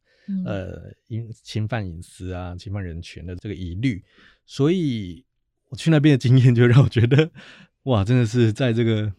[0.45, 4.03] 呃，因侵犯隐私啊，侵犯人权的这个疑虑，
[4.47, 5.25] 所以
[5.69, 7.31] 我去那边的经验就让我觉得，
[7.85, 9.13] 哇，真的是在这个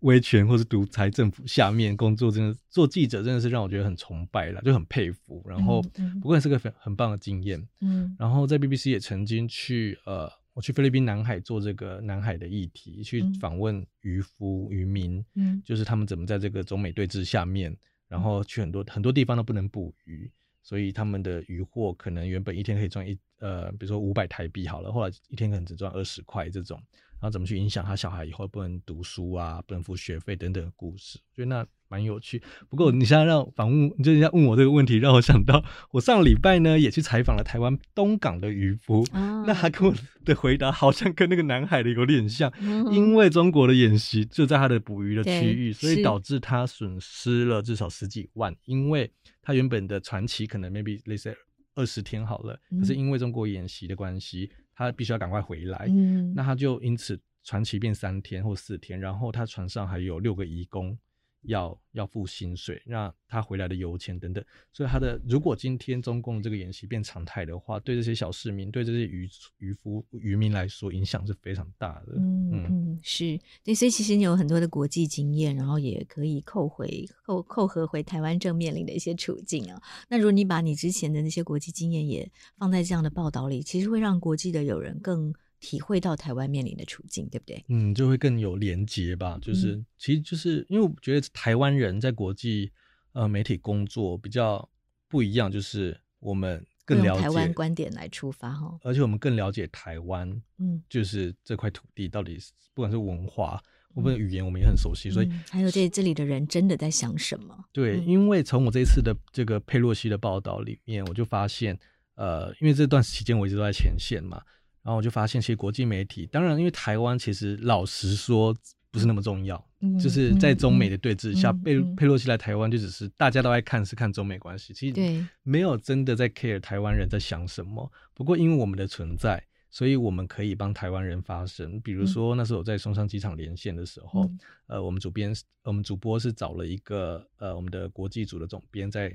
[0.00, 5.42] 威权或是独裁政府下面工作，真的做记者真的是让我觉得很崇拜了，就很佩服。
[5.48, 5.82] 然后，
[6.20, 7.66] 不过也是个很很棒的经验。
[7.80, 17.76] 嗯，然后在 BBC 也曾经去呃，我去菲律宾南海做这个南海的议题，去访问渔夫渔民，嗯，就是他们怎么在这个中美对峙下面。
[18.08, 20.30] 然后去很多很多地方都不能捕鱼，
[20.62, 26.80] 所以他们的渔获可能原本一天可以赚一呃，比如说五百台币好了，后来一天可能只赚二十块这种，
[27.20, 31.66] 然后怎么去影响他小孩以后不能读书啊，不能付学费等等的故事，所以那。
[31.88, 39.94] 蛮有趣，不过你现在让访问，你就人家问我这个问题，让我想到我上礼拜呢也去采访了台湾东港的渔夫，哦、那他跟我
[40.24, 51.36] 的回答好像跟那个南海的有点像，嗯、因为中国的演习就在他的捕鱼的区域，所以导致他损失了至少十几万，因为他原本的船期可能 maybe 类似
[51.76, 60.98] 二十天好了，嗯、可是因为中国演习的关系，他必须要赶快回来，嗯、那他就因此船期变三天或四天，然后他船上还有六个移工。
[61.46, 69.28] 要要付薪水，那他回来的油钱等等，所以他的如果今天中共这个演习变常态的话，对这些小市民，对这些渔
[69.58, 72.14] 渔夫渔民来说，影响是非常大的。
[72.16, 79.80] 嗯嗯，是对，所以其实你有很多的国际经验，然后也可以扣回扣扣合回台湾正面临的一些处境啊。
[80.08, 85.34] 那如果你把你之前的那些国际经验也放在这样的报道里，其实会让国际的友人更。
[85.66, 87.64] 体会到台湾面临的处境，对不对？
[87.68, 89.36] 嗯，就会更有连结吧。
[89.42, 92.70] 就是，嗯、其实就是因为我觉得台湾人在国际
[93.12, 94.68] 呃媒体工作比较
[95.08, 103.60] 不一样，就是我们更了解台湾观点来出发哈，而且我们更了解台湾，嗯，就是这块土地到底是不管是文化
[103.94, 107.64] 我们的语言，我们也很熟悉，嗯、所以还有这这里的人真的在想什么？
[107.72, 111.76] 对，嗯、因为从我这一次的这个佩洛西的报道里面，我就发现，
[112.14, 114.40] 呃，因为这段期间我一直都在前线嘛。
[114.86, 118.54] 然后我就发现，其实国际媒体，当然，因为台湾其实老实说
[118.92, 127.90] 不是那么重要，嗯、就是在中美的对峙下，佩、嗯、佩洛西来台湾就只是大家都爱看，是看中美关系，其实没有真的在 care 台湾人在想什么。
[128.14, 131.80] 不过因为我们的存在，所以我们可以帮台湾人发声。
[131.80, 139.12] 比如说那时候我在松山机场连线的时候，嗯、呃，我们主编，我们主播是找了一个呃我们的国际组的总编在。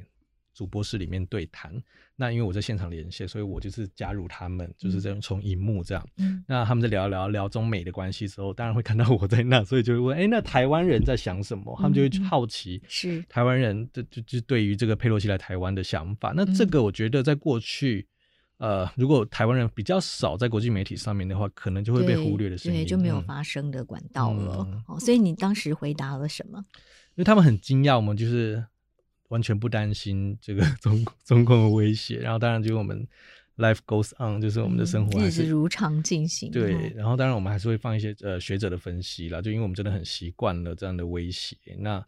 [0.53, 1.71] 主播室里面对谈，
[2.15, 6.07] 那因为我在现场连线，所以我就是加入他们，就是这样从荧幕这样。
[6.17, 11.73] 嗯，那他们在聊聊聊中美的关系时候，当然会看到我在那， 所以就会问：哎、欸，那台湾人在想什么？
[11.77, 16.33] 他们就会好奇，是台湾人就就就对于这个佩洛西来台湾的想法。
[16.35, 18.05] 那这个我觉得在过去，
[18.57, 24.67] 呃，如果台湾人比较少在国际媒体上面的话，可能就会被忽略的声音，对，就没有发声的管道了。
[24.69, 26.59] 嗯、哦，所以你当时回答了什么？
[27.15, 28.63] 因为他们很惊讶，我们就是。
[29.31, 33.07] 完全不担心这个 中中共的威胁，然后当然就是我们
[33.57, 36.51] life goes on，就是我们的生活还是、嗯、如常进行。
[36.51, 42.03] 对，然后当然我们还是会放一些呃学者的分析啦，就因为我们真的很习惯了这样的威胁，那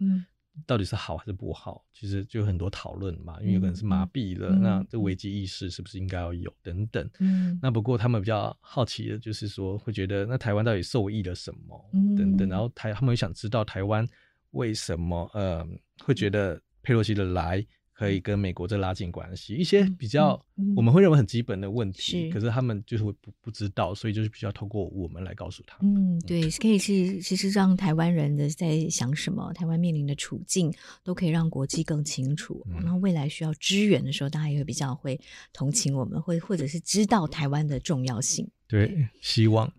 [0.67, 1.83] 到底是好还是不好？
[1.93, 7.09] 其实就有很多讨论嘛，因为有可能是麻痹了，嗯、那这危机意识是不是应该要有等等。
[7.19, 11.89] 嗯，那不过他们比较好奇的就是说，会觉得那台湾到底受益了什么？
[11.93, 14.05] 嗯，等等，然后台他们会想知道台湾
[14.51, 15.65] 为什么呃
[16.03, 16.61] 会觉得。
[16.83, 17.65] 佩洛西的来
[17.95, 20.43] 可以跟美国再拉近关系，一些比较
[20.75, 26.17] 我们会认为很基本的问题，可是他们就是会不不知道，所以就是比较透过我们来告诉他们。
[26.17, 32.65] 嗯，对，可以是其实让台湾人的在想什么，台湾面临的处境，都可以让国际更清楚。
[32.81, 35.17] 然后未来需要支援的时候，大家也会比较会
[35.53, 38.49] 同情我们，会或者是知道台湾的重要性。
[38.67, 39.71] 对，希望。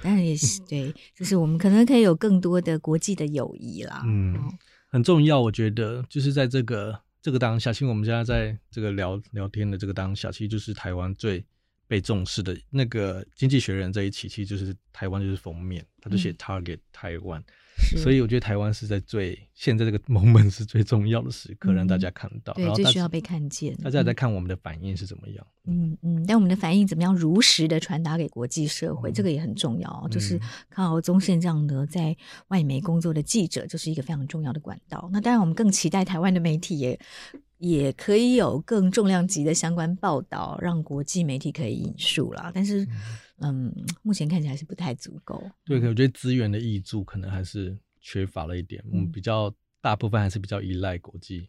[0.00, 4.02] 当然也是 对，就是我们可能可以有更多的国际的友谊啦。
[4.06, 4.32] 嗯。
[4.92, 11.42] 很重要，我觉得就是在这个这个当下，其实我们现在在这个聊聊天的这个当下，其实就是台湾最
[11.92, 17.38] 被重视的那个《经济学人》这一期，其实就是台湾就是封面，他就写 Target 台湾。
[17.38, 17.44] 嗯
[17.96, 23.74] 所以我觉得台湾是在最现在这个 moment 是最重要的时刻，让大家看到，对，最需要被看见。
[23.76, 25.46] 大家在看我们的反应是怎么样？
[25.66, 30.08] 嗯嗯，但我们的反应怎么样如实的传达给国际社会，这个也很重要。
[30.10, 30.38] 就是
[30.70, 32.14] 看好宗宪这样的在
[32.48, 35.08] 外媒工作的记者，就是一个非常重要的管道。
[35.10, 37.00] 那当然，我们更期待台湾的媒体也
[37.62, 42.50] 也可以有更重量级的相关报道，让国际媒体可以引述啦。
[42.54, 42.86] 但是。
[43.44, 45.42] 嗯，目前看起来是不太足够。
[45.64, 48.80] 对，可我觉得资源的挹注可能还是缺乏了一点。
[48.92, 51.48] 嗯，比较大部分还是比较依赖国际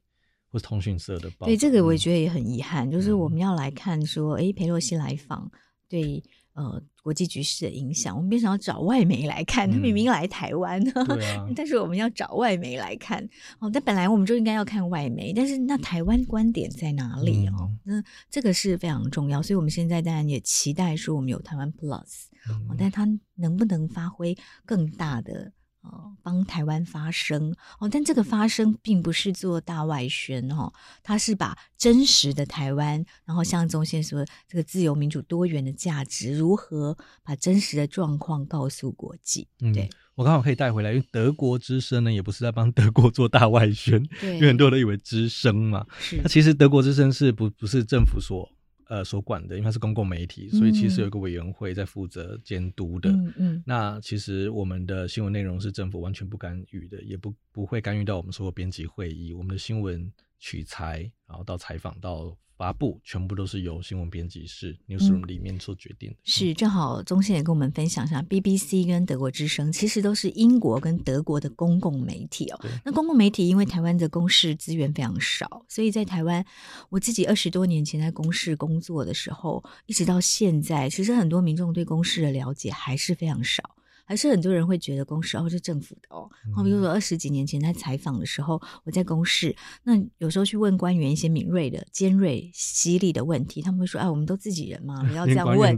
[0.50, 1.46] 或通讯社的报道。
[1.46, 2.90] 对，这个我也觉得也很遗憾。
[2.90, 5.52] 嗯，就是我们要来看说，哎，裴洛西来访，
[5.88, 6.24] 对。
[6.54, 9.70] 呃，国际局势的影响，我们变成要找外媒来看。
[9.70, 13.28] 他明明来台湾， 嗯、但是我们要找外媒来看。
[13.60, 17.72] 哦，但本来我们就应该要看外媒，但是那台湾观点在哪里哦？
[17.84, 25.52] 那、嗯、这个是非常重要，所以我们现在当然也期待说，我们有台湾 Plus，、嗯、但它能不能发挥更大的？
[25.84, 30.72] 哦，帮台湾发声哦，但这个发声并不是做大外宣哦，
[31.04, 39.48] 他是把真实的台湾，然后像宗宪说，这个自由民主多元的价值，如何把真实的状况告诉国际？
[39.74, 48.50] 对，嗯、我刚好可以带回来，因为德国之声呢，也不是在帮 德国做大外宣，对因为很多人都以为之声嘛，是，那其实德国之声是不不是政府所。
[48.88, 53.10] 呃所管的，因为它是公共媒体，所以其实有一个委员会在负责监督的。
[53.10, 53.64] 嗯嗯。
[53.66, 62.38] 那其实我们的新闻内容是政府完全不干预的，也不不会干预到我们所有编辑会议，我们的新闻取材，然后到采访到。
[62.64, 66.16] 发布全部都是由新闻编辑室 newsroom 里面做决定的。
[66.24, 72.66] 是，正好宗宪也跟我们分享一下，BBC 跟德国之声其实都是英国跟德国的公共媒体哦。
[72.86, 76.46] 那公共媒体因为台湾的公视资源非常少，所以在台湾，
[76.88, 83.76] 我自己二十多年前在公视工作的时候，一直到现在，其实很多民众对公视的了解还是非常少。
[84.06, 86.30] 还是很多人会觉得公视哦，是政府的哦。
[86.56, 95.76] 好，比如说二十几年前在采访的时候，我在公视，那有时候去问官员一些敏锐的、尖锐、犀利的问题，他们会说：“哎，我们都自己人嘛，不 要这样问。”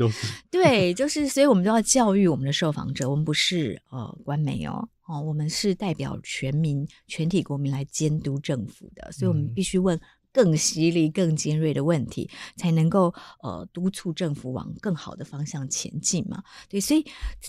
[0.50, 10.00] 对，就是，所以我们都要教育我们的受访者，我们不是呃官媒哦，哦，我们是代表全民、全体国民来监督政府的，所以我们必须问。
[10.36, 16.43] 更犀利、更尖锐的问题，才能够呃督促政府往更好的方向前进嘛？
[16.67, 17.06] 对，所以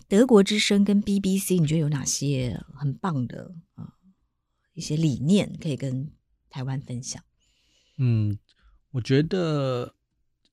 [0.06, 3.92] 德国之声跟 BBC，你觉得有哪些很棒的啊、呃、
[4.74, 6.12] 一些理念可以跟
[6.48, 7.20] 台湾分享？
[7.98, 8.38] 嗯，
[8.92, 9.95] 我觉得。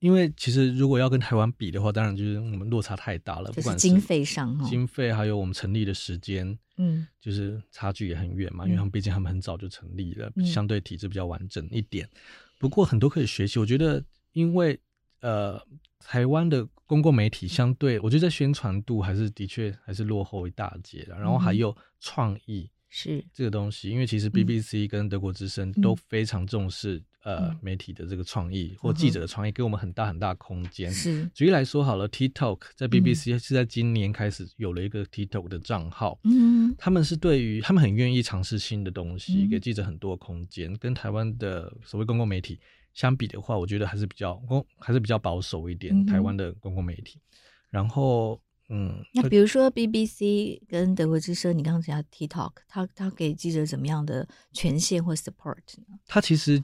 [0.03, 8.65] 因为其实如果要跟台湾比的话，当然就是我们落差太大了，不管是经费上，经费还有我们成立的时间，嗯，就是差距也很远嘛。
[8.65, 12.05] 因为他们毕竟他们很早就成立了，嗯、相对体制比较完整一点。
[12.59, 14.77] 不过很多可以学习，我觉得，因为
[15.21, 15.57] 呃，
[15.99, 21.17] 台湾的公共媒体相对，我觉得在宣传度还是的确还是落后一大截的。
[21.17, 27.01] 然后还有创意是这个东西，因为其实 BBC 跟德国之声都非常重视。
[27.23, 30.91] 呃，媒体的这个创意或记者的创意，给我们很大很大空间。
[30.91, 36.19] 是，举例来说好了，TikTok 在 BBC 是在今年开始有了一个 TikTok 的账号。
[36.25, 40.77] 嗯，他们是对于他们很愿意尝试新的东西，给记者很多空间。
[40.77, 42.59] 跟台湾的所谓公共媒体
[42.93, 46.05] 相比的话，我觉得还是比较公，还是比较保守一点。
[46.05, 47.21] 台湾的公共媒体，
[47.69, 55.55] 然后嗯，那比如说 BBC 跟德国之声，你刚刚讲 TikTok，他他给记者怎么样的权限或 support
[55.87, 55.97] 呢？
[56.05, 56.61] 他其实。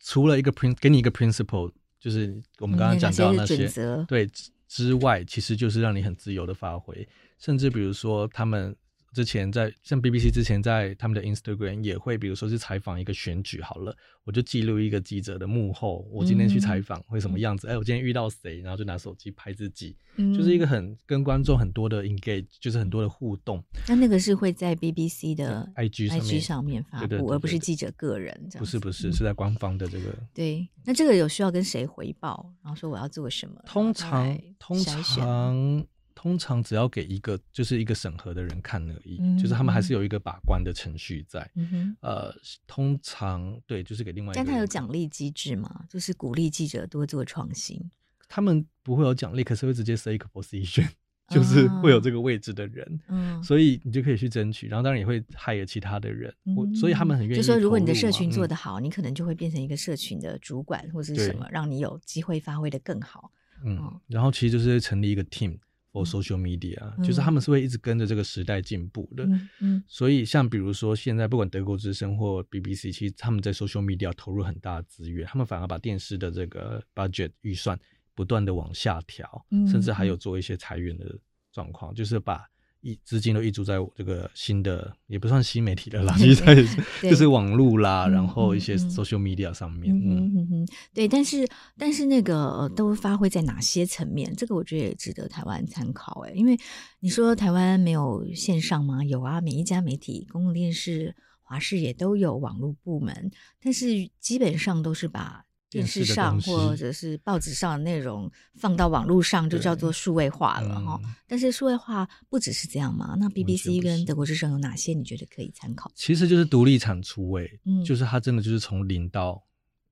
[0.00, 4.28] 除了一个 prin 给你一个 principle，就是我们刚刚讲到那些，嗯、对
[4.68, 8.76] 之外，其实就是让你很自由的发挥，甚至比如说他们。
[9.12, 13.94] 之前在像 BBC 之前在他们的 Instagram 也会，比如说是采访一个选举好了，
[14.24, 17.68] 我就记录一个记者的幕后，我今天去采访会什么样子？
[17.68, 23.62] 哎、嗯欸，我今天遇到谁，然后就拿手机拍自己，嗯、就是一个很跟观众很多的 engage，就是很多的互动。
[23.86, 28.58] 那那个是会在 BBC 的 IG IG 上面发布，而不是记者个人这样。
[28.58, 30.16] 不是不是，是在官方的这个。
[30.32, 32.50] 对，那这个有需要跟谁回报？
[32.62, 33.62] 然后说我要做什么？
[33.66, 35.84] 通常通常。
[36.22, 41.50] 通常只要给一个就是一个审核的人看而已，嗯、就是他们还是有一个把关的程序在。
[41.56, 42.32] 嗯、呃，
[42.64, 44.36] 通常对，就是给另外一个。
[44.36, 45.84] 但他有奖励机制吗？
[45.88, 47.90] 就是鼓励记者多做创新。
[48.28, 50.88] 他们不会有奖励，可是会直接设一个 position，
[51.28, 53.00] 就是会有这个位置的人。
[53.08, 56.32] 嗯，所以你就可以去争取，然后当然也会 hire 其他的人。
[56.44, 57.42] 嗯、所以他们很愿意。
[57.42, 63.32] 就说如果你的社群做得好，嗯、你可能就会变成一个社群的主管或者是什么，对让你有机会发挥得更好。
[63.64, 65.58] 嗯，嗯然后其实就是成立一个 team。
[65.92, 69.24] 或 social media，、嗯、就是他们是会一直跟着这个时代进步的。
[69.26, 77.78] 嗯，嗯，所以像比如说现在不管德国之声或 BBC，其实他们在 social media 投入很大的资源，他们反而把电视的这个 budget 预算
[78.14, 81.18] 不断的往下调，嗯、甚至还有做一些裁员的
[81.52, 82.48] 状况，就是把。
[82.82, 86.54] 一资金都挹注在这个新的，也不算新媒体的啦， 其实在
[87.00, 94.34] 就是网络啦，然后一些 social media 上面，嗯嗯嗯嗯，对，但是但是那个都发挥在哪些层面？
[94.36, 96.58] 这个我觉得也值得台湾参考诶，因为
[97.00, 99.04] 你说台湾没有线上吗？
[99.04, 103.30] 有啊，每一家媒体，公共电视、华视也都有网络部门，
[103.62, 105.44] 但是基本上都是把。
[105.72, 113.16] 电视上或者是报纸上的内容放到网络上就叫做数位化了哈，嗯、但是数位化不只是这样嘛？
[113.18, 115.90] 那 BBC 跟德国之声有哪些你觉得可以参考？
[115.94, 119.42] 其实就是独立产出位，嗯，就是它真的就是从零到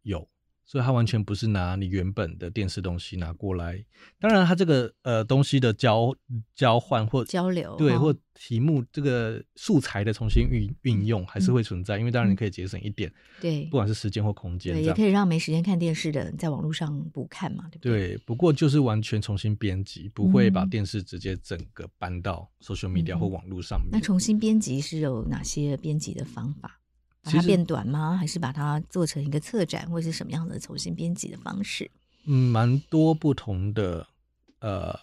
[0.03, 0.29] 有。
[0.71, 3.85] 所以它完全不是拿你原本的电视东西拿过来，
[4.21, 6.15] 当然它这个呃东西的交
[6.55, 18.11] 交换或交流对，或题目这个素材的重新运运用还是会存在，因为当然你可以节省一点，对，不管是时间或空间，对，也可以让没时间看电视的人在网络上补看嘛，对不对？
[18.11, 23.89] 对，不过就是完全重新编辑，不会把电视直接整个搬到 social media 或网络上面。
[23.91, 26.80] 那重新编辑是有哪些编辑的方法？
[27.23, 28.17] 把它变短吗？
[28.17, 31.91] 还是把它做成一个策展，或者是什么样的重新编辑的方式？
[32.27, 34.07] 嗯，蛮多不同的
[34.61, 34.99] 呃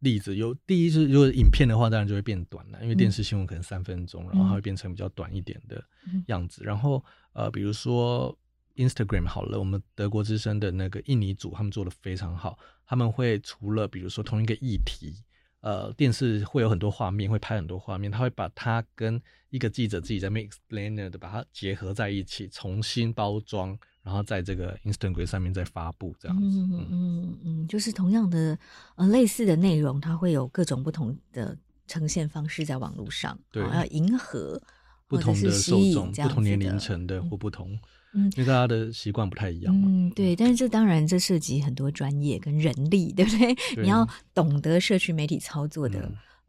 [0.00, 0.34] 例子。
[0.36, 5.82] 有第一是，如果影片的话，当然就会变短了，因为电视新闻可能三分钟，嗯、然后它会变成比较短一点的
[6.26, 6.62] 样子。
[6.62, 8.36] 嗯、然后呃，比如说
[8.76, 15.14] Instagram 好了，我们德国之声的那个印尼组他们做的非常好，他们会除了比如说同一个议题，
[15.62, 26.58] 呃，电视会有很多画面，会拍很多画面，他会把它跟一个记者自己在 make explainer 的把它结合在一起，重新包装，然后在这个 Instagram 上面再发布这样子。
[26.58, 28.58] 嗯嗯嗯，就是同样的
[28.96, 31.56] 呃类似的内容，它会有各种不同的
[31.86, 34.60] 呈现方式在网络上，对，要迎合
[35.06, 37.78] 不同的受众、不同年龄层的或不同。
[38.14, 39.88] 嗯，因为大家的习惯不太一样嘛。
[39.88, 43.54] 嗯，对，但是这当然这涉及很多专业跟人力，对不对？
[43.74, 46.00] 对，你要懂得社区媒体操作的、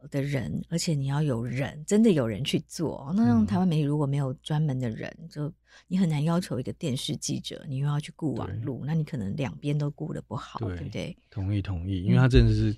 [0.02, 3.10] 嗯、的人，而且你要有人，真的有人去做。
[3.16, 5.50] 那像台湾媒体如果没有专门的人，嗯、就
[5.88, 11.16] 你很难要求一个电视记者，你又要去顾网路，那你可能两边都顾得不好，对，对不对？
[11.30, 12.76] 同意同意，因为他真的是，嗯、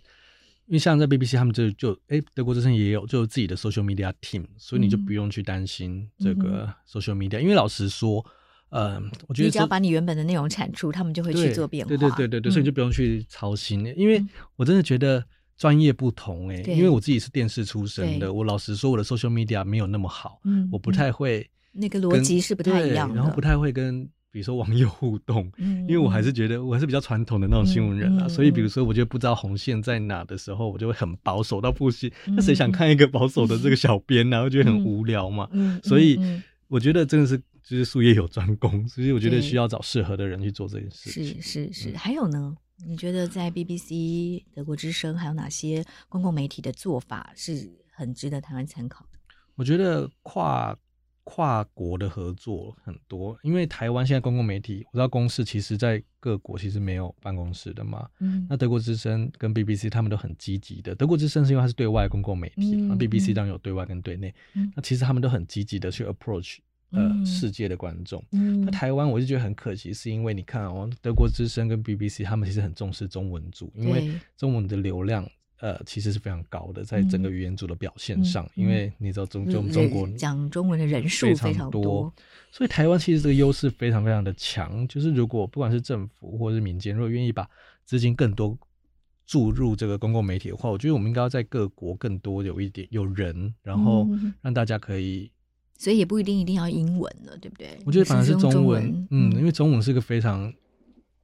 [0.66, 8.24] 因为像在 BBC 他们就就哎德国之声也有就自己的 social media team，所以你就不用去担心这个 social media，、嗯、因为老实说。
[8.70, 11.88] 嗯，我觉得你只要把你原本的内容产出，他们就会去做变化。
[11.88, 13.86] 对对对对对，所以你就不用去操心。
[13.96, 14.22] 因为
[14.56, 15.24] 我真的觉得
[15.56, 32.10] 专业不同哎，因为我自己是电视出身的，我老实说我的 social media 没有那么好，嗯，我不太会那个逻辑是不太一样的，然后不太会跟比如说网友互动，因为我还是觉得我还是比较传统的那种新闻人啊，所以比如说我觉得不知道红线在哪的时候，我就会很保守到不行。
[32.26, 34.42] 那谁想看一个保守的这个小编呢？
[34.42, 35.48] 我觉得很无聊嘛，
[35.82, 36.20] 所以
[36.68, 37.42] 我觉得真的是。
[37.68, 41.42] 就是术业有专攻，所以我觉得需要找适合的人去做这件事情。
[41.42, 42.56] 是是是，嗯、还有呢？
[42.86, 49.18] 你觉得在 BBC 德国之声还有哪些公共媒体的做法是很值得台湾参考的？
[49.56, 50.78] 我觉得跨
[51.28, 58.08] 跨国的合作很多，因为台湾现在公共媒体，我知道公司其实在各国其实没有办公室的嘛。
[58.20, 58.46] 嗯。
[58.48, 60.94] 那德国之声跟 BBC 他们都很积极的。
[60.94, 64.32] 德国之声是因为它是对外公共媒体，那、嗯、BBC 当然有对外跟对内。
[64.54, 64.72] 嗯。
[64.76, 66.58] 那其实他们都很积极的去 approach。
[66.90, 75.28] 呃，世界的观众，嗯，那台湾我就觉得很可惜，是因为你看哦，德国之声跟 BBC 他们其实很重视中文组，因为中文的流量，
[75.60, 82.12] 呃，其实是非常高的，在整个语言组的表现上，因为你知道中中中国讲中文的人数非常多，
[82.52, 87.48] 所以台湾其实这个优势非常非常的强，就是如果不管是政府或者是民间，如果愿意把
[87.84, 88.58] 资金更多
[89.26, 94.06] 注入这个公共媒体的话，我觉得我们应该要在各国更多有一点有人，然后
[94.42, 95.30] 让大家可以。
[95.78, 97.78] 所以也不一定一定要英文了，对不对？
[97.84, 100.50] 我觉得反而是中文，中文嗯，因为中文是个非常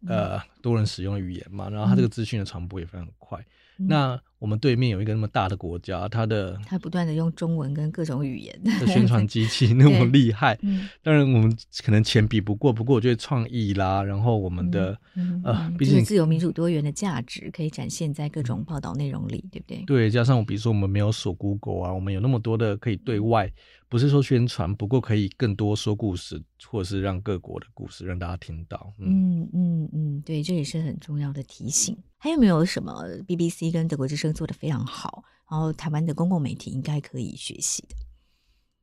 [0.07, 3.39] 呃多人使用的语言嘛，然后它这个资讯的传播也非常快。
[3.39, 3.47] 嗯、
[3.87, 19.84] 那我们对面有一个那么大的国家，它的它不断的用中文跟各种语言 的宣传机器那么厉害，嗯、当然我们可能钱比不过，不过我觉得创意啦，然后我们的、嗯嗯、呃，毕竟自由民主多元的价值可以展现在各种报道内容里，对不对？
[19.86, 23.49] 对，加上我比如说我们没有锁 Google 啊，我们有那么多的可以对外，
[23.88, 28.93] 不是说宣传，不过可以更多说故事，或者是让各国的故事让大家听到。
[28.99, 31.97] 嗯嗯嗯，对，这也是很重要的提醒。
[32.18, 37.97] 还有没有什么 BBC 跟德国之声做的非常好，然后台湾的公共媒体应该可以学习的？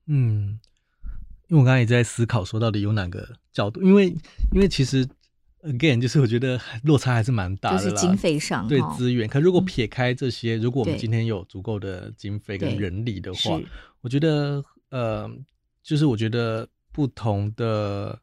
[0.08, 0.60] 嗯，
[1.48, 3.82] 因为我刚才也在思考，说到底有哪个角度？
[3.82, 4.08] 因为
[4.54, 5.08] 因为其实
[5.62, 9.28] again 就是我觉得落差还是蛮大的啦，就是经费上对资源。
[9.28, 13.60] 可如果撇开这些，嗯、如果我们今天有足够的经费跟人力的话，
[14.02, 15.30] 我觉得呃，
[15.84, 18.20] 就是我觉得不同的，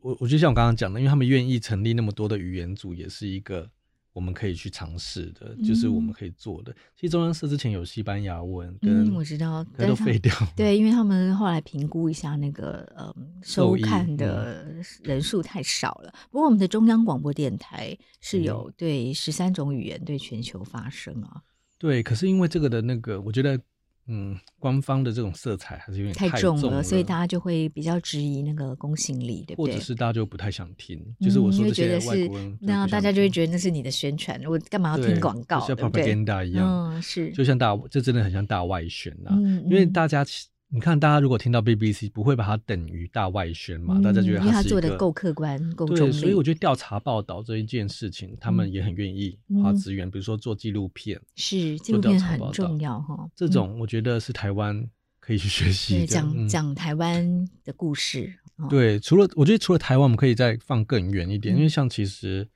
[0.00, 3.70] 我我觉得像我刚刚讲的，因为他们愿意成立那么多的语言组，也是一个。
[4.16, 6.72] 我们可以去尝试的，就是我们可以做的。
[6.72, 10.32] 嗯、其实中央社之前有西班牙文跟，嗯，我知道，都废掉。
[10.56, 16.08] 对，因为他们后来评估一下那个，呃，收看的人数太少了。
[16.08, 21.42] 嗯、不过我们的中央广播电台是有对十三种语言对全球发声啊。
[21.76, 23.60] 对，可是因为这个的那个，我觉得。
[24.08, 29.74] 嗯，官方的这种色彩还是有点太重了，所以大家就会比较质疑那个公信力，对不对？
[29.74, 35.60] 或者是大家就不太想听，嗯、就是我说这些外国人，那大家就会觉得那是你的宣传，我干嘛要听广告？
[35.60, 40.24] 就像 propaganda 一样，嗯，是，就像大，这真的很像大外宣呐、啊，嗯、因为大家。
[40.68, 43.94] 你看，大家如果听到 BBC，不会把它等于大外宣嘛？
[43.98, 46.10] 嗯、大家觉得他做的够客观、够中立。
[46.10, 53.28] 对，所以我觉得调查报道这一件事情，嗯、他们也很愿意花资源，嗯、比如说做纪录片，是纪录片很重要哈。
[53.36, 54.84] 这种我觉得是台湾
[55.20, 58.34] 可以去学习的，讲讲、嗯、台湾的故事。
[58.68, 62.46] 对，除了我觉得除了台湾，我们可以再放更远一点，嗯、因为像其实，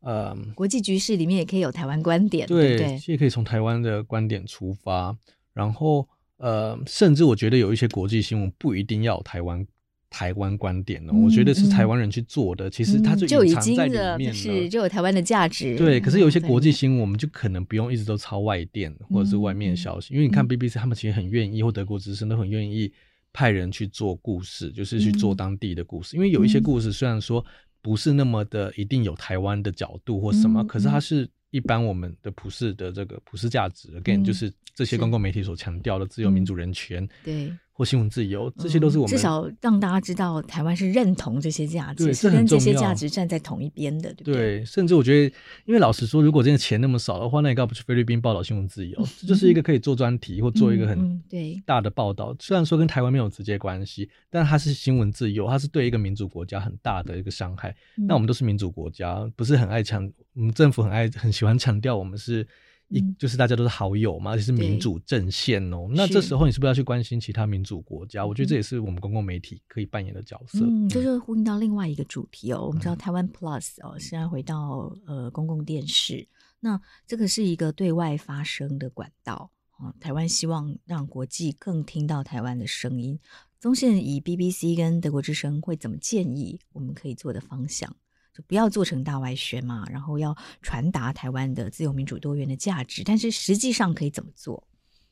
[0.00, 5.16] 呃，国际局势里面也可以有台湾观点，对，对其实可以从台湾的观点出发，
[5.54, 6.08] 然后。
[6.38, 9.66] 呃，甚至我觉得有一些国际新闻不一定要有台湾
[10.10, 15.74] 台湾观点呢、我觉得是台湾人去做的，嗯、其实它就隐藏在里面了，是就有台湾的价值。
[15.76, 22.92] 对，可是有一些国际新闻，我们就可能不用一直都抄外电或者是外面的消息，嗯、因为你看 BBC 他们其实很愿意，或德国之声都很愿意
[23.32, 26.14] 派人去做故事，就是去做当地的故事。
[26.14, 27.42] 嗯、因为有一些故事虽然说
[27.80, 37.08] 不是那么的一定有台湾的角度或什么，嗯、可是它是一般我们的普世的这个普世价值，again、嗯、就是这些公共媒体所强调的自由、民主、人权。
[37.22, 37.52] 对。
[37.74, 44.34] 或新闻自由，这些都是我们、嗯、至少让大家知道台湾是认同这些价值，是跟这些价值站在同一边的，对不对？
[44.34, 48.96] 对，甚至我觉得，因为老实说，如果真的钱那么少的话，那你干嘛不去菲律宾报道新闻自由？
[49.20, 52.36] 这、嗯、就是一个可以做专题或做一个很对大的报道。
[52.38, 57.74] 虽然说跟台湾没有直接关系，但它是新闻自由，它是对一个民主国家很大的一个伤害。
[57.96, 62.46] 那、嗯、我们都是民主国家，不是很爱强，我们政府很爱很喜欢强调我们是。
[62.92, 65.88] 一就是大家都是好友嘛，而且是民主阵线哦。
[65.90, 68.24] 那这时候你是不是要去关心其他民主国家？
[68.26, 70.60] 我觉得这也是我们公共媒体可以扮演的角色。
[70.62, 72.66] 嗯，这就呼应到另外一个主题哦。
[72.66, 76.28] 我们知道台湾 Plus 哦，现在回到呃公共电视，
[76.60, 79.94] 那这个是一个对外发声的管道啊。
[79.98, 83.18] 台湾希望让国际更听到台湾的声音。
[83.58, 87.94] 宗宪以 BBC 跟德国之声会怎么建议我们可以做的方向？
[88.34, 94.66] 就不要做成大外宣嘛，然后要传达台湾的自由民主多元的价值，但是实际上可以怎么做？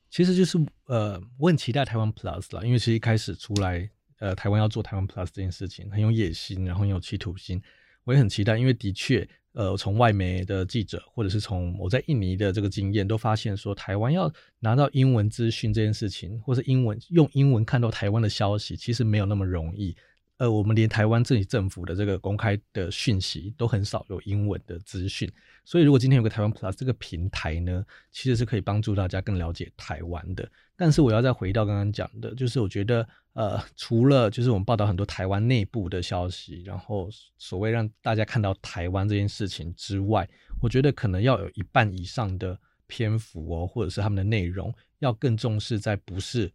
[0.08, 7.62] 其实就是呃，我很期待台湾 Plus 啦，因为其实一开始出来，呃，台湾要做台湾 Plus 这件事情很有野心，然后很有企图心，
[8.04, 19.94] 我也很期待，因为的确，呃，从外媒的记者或者是从我在印尼的这个经验，都发现说，台湾要拿到英文资讯这件事情，或是英文用英文看到台湾的消息，其实没有那么容易。
[20.40, 25.30] 呃，我们连台湾自己政府的这个公开的讯息都很少有英文的资讯，
[25.66, 30.50] 所以如果今天有个台湾 Plus 这个平台呢，其实是可以帮助大家更了解台湾的。
[30.76, 40.26] 但是我要再回到刚刚讲的，就是我觉得，呃，除了就是我们报道很多台湾内部的消息，然后所谓让大家看到台湾这件事情之外，
[40.62, 46.50] 我觉得可能要有一半以上的篇幅哦，或者是他们的内容要更重视在不是。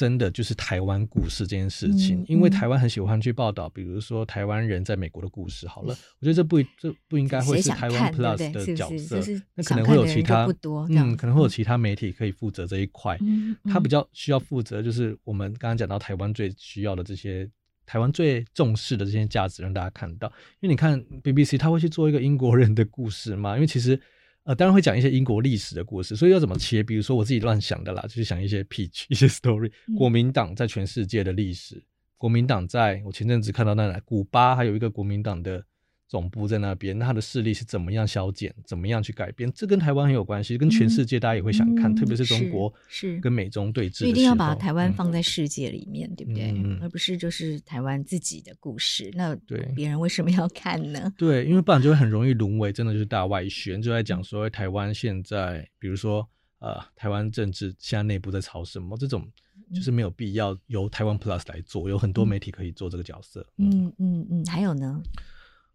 [0.00, 5.68] 真的就是台湾故事这件事情，嗯、因为台湾很喜欢去报道，比如说台湾人在美国的故事。
[5.68, 9.20] 好了，我觉得这不这不应该会是台湾 Plus 的角色，
[9.54, 10.46] 那可能会有其他
[10.88, 13.18] 嗯，可能会有其他媒体可以负责这一块。
[13.64, 17.46] 他比较需要负责，就是我们刚刚讲到台湾最需要的这些，
[17.84, 20.32] 台湾最重视的这些价值，让大家看到。
[20.60, 23.54] 因为你看 BBC，他会去做一个英国人的故事嘛？
[23.54, 24.00] 因为其实。
[24.44, 26.82] 呃，当然会讲一些英国历史的故事，所以要怎么切？
[26.82, 29.70] 比如说我自己乱想的啦，就是想一些 pitch，一些 story。
[29.96, 31.82] 国民党在全世界的历史，嗯、
[32.16, 35.64] 国民党在我前阵子看到那来古巴还有一个国民党的。
[36.10, 39.48] 总部在那边，那他的势力是怎么样消减，怎么样去改变？
[39.54, 46.50] 这跟台湾很有关系，跟全世界大家也会想看，嗯、特别是中国是跟美中对峙，一定要把台湾放在世界里面，嗯、对不对？
[46.50, 49.08] 嗯、而不是就是台湾自己的故事。
[49.14, 51.12] 那对别人为什么要看呢？
[51.16, 59.24] 对，因为不然就会很容易沦为真的就是大外宣，就在讲说台湾现在，比如说呃，台湾政治现在内部在吵什么，这种
[59.72, 63.46] 就是没有必要由台湾 Plus 来做，有很多媒体可以做这个角色。
[63.58, 65.00] 嗯嗯嗯，嗯，还有呢？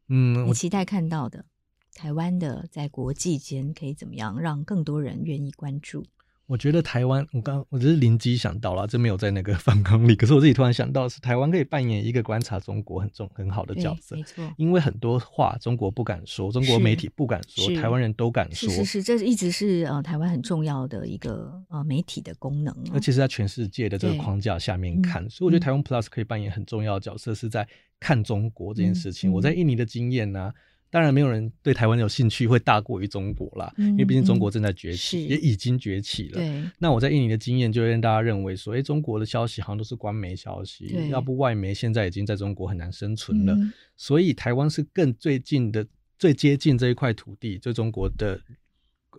[0.09, 1.45] 嗯，你期待看到的
[1.93, 6.05] 台湾的在国际间可以怎么样，让更多人愿意关注？
[6.47, 10.15] 我觉得台湾，我刚我只是灵机想到了，这没有在那个访纲里。
[10.15, 14.53] 可是我自己突然想到，是台湾可以扮演一个观察中国很重很好的角色，没错。
[14.55, 18.69] 因为很多话中国不敢说，中国媒体不敢说，台湾人都敢说。
[18.69, 25.27] 是是是，这一直是呃台湾很重要的一个呃媒体的功能，而且是在全世界的这个框架下面看。
[25.27, 27.67] 所以我觉得台湾 Plus 可以扮演很重要的角色，是在
[27.99, 29.31] 看中国这件事情。
[29.31, 30.53] 我在印尼的经验呢。
[30.91, 36.71] 当然，没有人对台湾有兴趣会大过于中国啦，嗯、因为毕竟中国正在崛起，嗯、也已经崛起了。
[36.79, 43.53] 那我在印尼的经验就会让大家认为说，哎，中国的消息好像都是官媒消息，要不外媒现在已经在中国很难生存了。
[43.55, 45.85] 嗯、所以台湾是更最近的、
[46.17, 48.39] 最接近这一块土地，就中国的。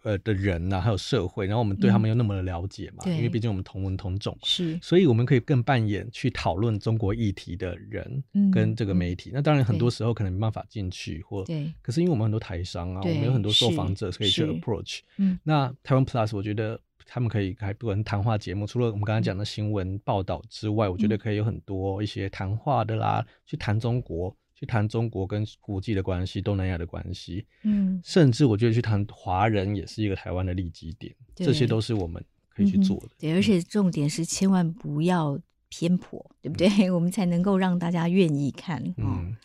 [0.06, 3.02] 呃的人呐、啊，还有社会，然后我们对他们又那么的了解嘛？
[3.06, 9.30] 嗯、因为毕竟我们同文同种，是，所以我们可以更扮演去讨论中国议题的人，跟这个媒体。
[9.30, 15.00] 嗯、那当然很多时候可能没办法进去，或对，可是因为我们很多台商啊，我们有很多受访者可以去 approach。
[15.16, 24.36] 嗯，那台湾 Plus 我觉得他们可以还不管谈话节目，除了我们刚才讲的新闻报道之外，嗯、我觉得可以有很多一些谈话的啦，去谈中国。
[24.58, 33.06] 去谈中国跟国际的关系，东南亚的关系，嗯，甚至我觉得去谈华人也是一个台湾的利基点，这些都是我们可以去做的。
[33.06, 35.38] 嗯、对，而且重点是千万不要
[35.68, 36.68] 偏颇，对不对？
[36.88, 38.82] 嗯、 我们才能够让大家愿意看。
[38.96, 39.04] 嗯。
[39.04, 39.36] 嗯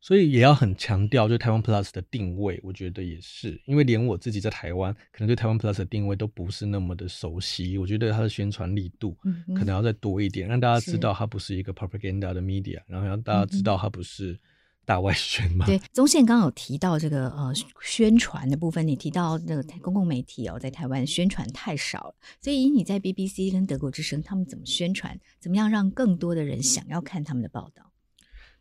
[0.00, 7.76] 所以也要很强调，就台湾 Plus 的定位，我觉得也是，因为连我自己在台湾，可能对台湾 Plus 的定位都不是那么的熟悉。
[7.76, 9.16] 我觉得它的宣传力度
[9.56, 14.38] 可能要再多一点，嗯、让大家知道它不是一个 propaganda 的 media，然后让大家知道它不是
[14.88, 15.66] 大外宣嘛。
[15.66, 25.20] 对，宗宪刚刚有提到这个呃宣传的部分，你提到那个公共媒体哦，在台湾宣传太少了，所以你在 BBC 跟德国之声，他们怎么宣传？
[25.38, 27.92] 怎么样让更多的人想要看他们的报道？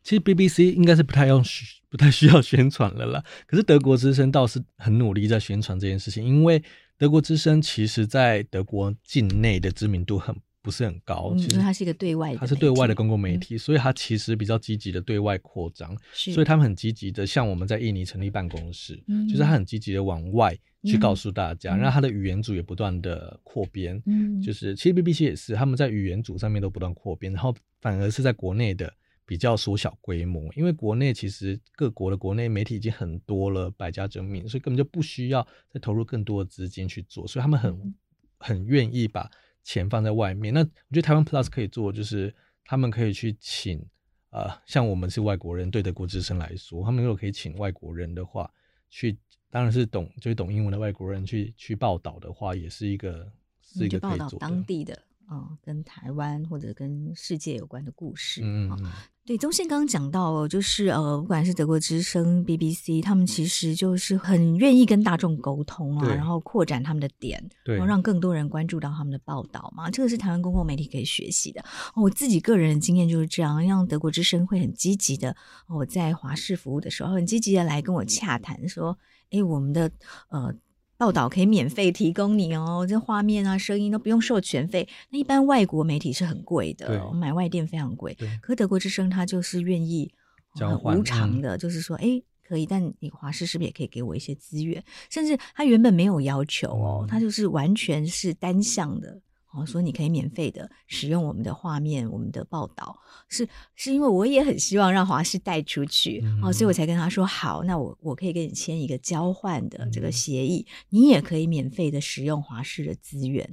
[0.04, 1.42] 其实 BBC 应该是不太用
[1.88, 3.24] 不太需要宣传了啦。
[3.46, 6.62] 可是德国之声倒是很努力在宣传这件事情，因为
[6.98, 10.36] 德国之声其实在德国境内的知名度很。
[10.68, 16.34] 不是很高，嗯、因为它是一个对外的，它是对外的公共媒体，嗯、所以它其实比较积极的对外扩张，是。
[16.34, 20.54] 所以他们很积极的，像我们在印尼成立办公室，嗯、就是他很积极的往外
[20.84, 28.94] 去告诉大家，然后他的语言组也不断的扩编，嗯，就是其实 BBC 也是他们在语言组上面都不断扩编，然后反而是在国内的
[29.26, 37.96] 比较缩小规模，因为国内其实各国的国内媒体已经很多了，百家争鸣，所以根本就不需要再投入更多的资金去做，所以他们很、嗯、
[38.38, 39.32] 很愿意把。
[39.68, 43.86] 钱放在外面，那我觉得台湾 Plus 可以做，就是他们可以去请，
[44.30, 48.50] 呃，像我们是外国人，对德国之声来说，他们如果可以请外国人的话，
[48.90, 49.18] 去，
[49.50, 53.30] 当然是懂就是懂英文的外国人去去报道的话，也是一个
[53.62, 54.38] 是一个可以做的。
[54.40, 54.98] 当地的。
[55.30, 58.42] 嗯，跟台湾或者跟世界有关的故事。
[58.44, 58.92] 嗯，嗯，
[59.26, 69.92] 对，宗宪刚刚讲到，就是呃，不管是德国之声、BBC，他们其实就是很愿意跟大众沟通啊，然后扩展他们的点，对然后让更多人关注到他们的报道嘛。
[69.92, 71.64] 这个是台湾公共媒体可以学习的。
[71.96, 75.36] 我自己个人的经验就是这样，让德国之声会很积极的，
[75.68, 78.98] 我在华视服务的时候，很积极的来跟我洽谈，说，
[79.32, 79.92] 哎，我们的
[80.30, 80.56] 呃。
[80.98, 84.88] 报道可以免费提供你哦，这画面啊、声音都不用授权费。
[85.12, 88.18] 那一般外国媒体是很贵的，我买外电非常贵。
[88.42, 90.12] 可德国之声它就是愿意
[90.54, 94.84] 很无偿的，就是说，哎，可以，但你华视是不是也可以给我一些资源？
[95.10, 99.22] 甚至他原本没有要求哦，他就是完全是单向的。
[99.58, 99.92] 哦，说你。
[99.98, 102.98] 可以免费的使用我们的画面，我们的报道。
[103.28, 106.78] 是是因为我也很希望让华视带出去，嗯、哦，所以我。
[106.78, 113.44] 才跟他说好，那我我可以跟你签一个交换的这个协议，嗯、你也可以免费的使用华视的资源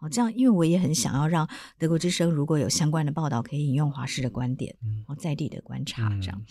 [0.00, 1.48] 哦，这样因为我也很想要让
[1.78, 4.74] 德国之声如果有相关的报道可以引用华视的观点，
[5.06, 6.44] 哦，在地的观察这样。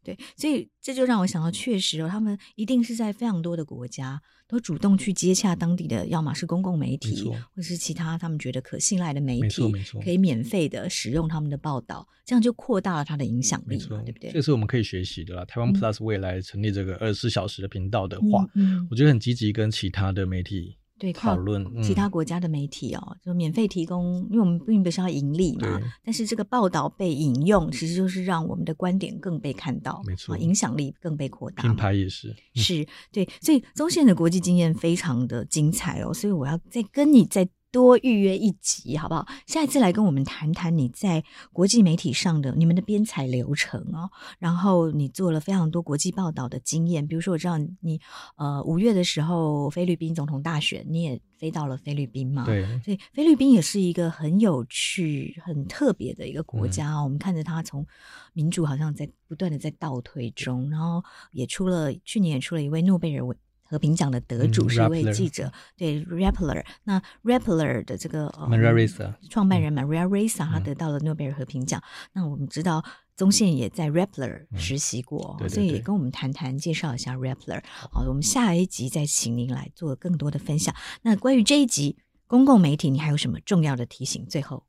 [0.00, 9.62] 嗯对，所以这就让我想到，确实哦，他们一定是在非常多的国家都主动去接洽当地的，要么是公共媒体，错或是其他他们觉得可信赖的媒体，
[10.02, 14.30] 可以免费的使用他们的报道，这样就扩大了他的影响力，错对不对？
[14.32, 15.44] 这是我们可以学习的啦。
[15.44, 20.78] 台湾 Plus 未来成立这个二十四小时的频道的话，嗯嗯、我觉得很积极，跟其他的媒体。
[21.00, 25.80] 对，讨论其他国家的媒体哦，嗯、就免费提供，因为我们并不是要盈利嘛。
[26.04, 31.62] 但是这个报道被引用，其实就是让我们的观点更被看到，没错，影响力更被扩大。
[31.62, 37.48] 品牌也是，嗯、是对，所以宗宪的国际经验非常的精彩哦，所以我要再跟你再。
[37.72, 39.26] 多预约一集，好不好？
[39.46, 44.10] 下一次来跟我们谈谈你在国际媒体上的你们的编采流程哦。
[44.38, 48.00] 然后你做了非常多国际报道的经验，比如说我知道你
[48.36, 52.44] 呃五月的时候菲律宾总统大选，你也飞到了菲律宾嘛？
[52.44, 56.90] 对，所以菲律宾也是一个很有趣、很特别的一个国家。
[56.90, 57.86] 嗯、我们看着它从
[58.32, 63.36] 民主好像在不断的在倒退中，然后也出了去年也出了一位诺贝尔文。
[63.70, 66.64] 和平奖的得主是一位记者，嗯、对 Rappler。
[66.82, 71.80] 那 Rappler 的这个，Maria Reza 创办人 Maria Ressa，他得到了诺贝尔和平奖。
[71.80, 72.84] 嗯、那我们知道
[73.16, 77.62] 宗宪也在 Rappler 实习过，嗯、所以也跟我们谈谈，介绍一下 Rappler。
[77.92, 80.74] 好，我们下一集再请您来做更多的分享。
[81.02, 81.96] 那关于这一集
[82.26, 84.26] 公共媒体，你还有什么重要的提醒？
[84.26, 84.64] 最后，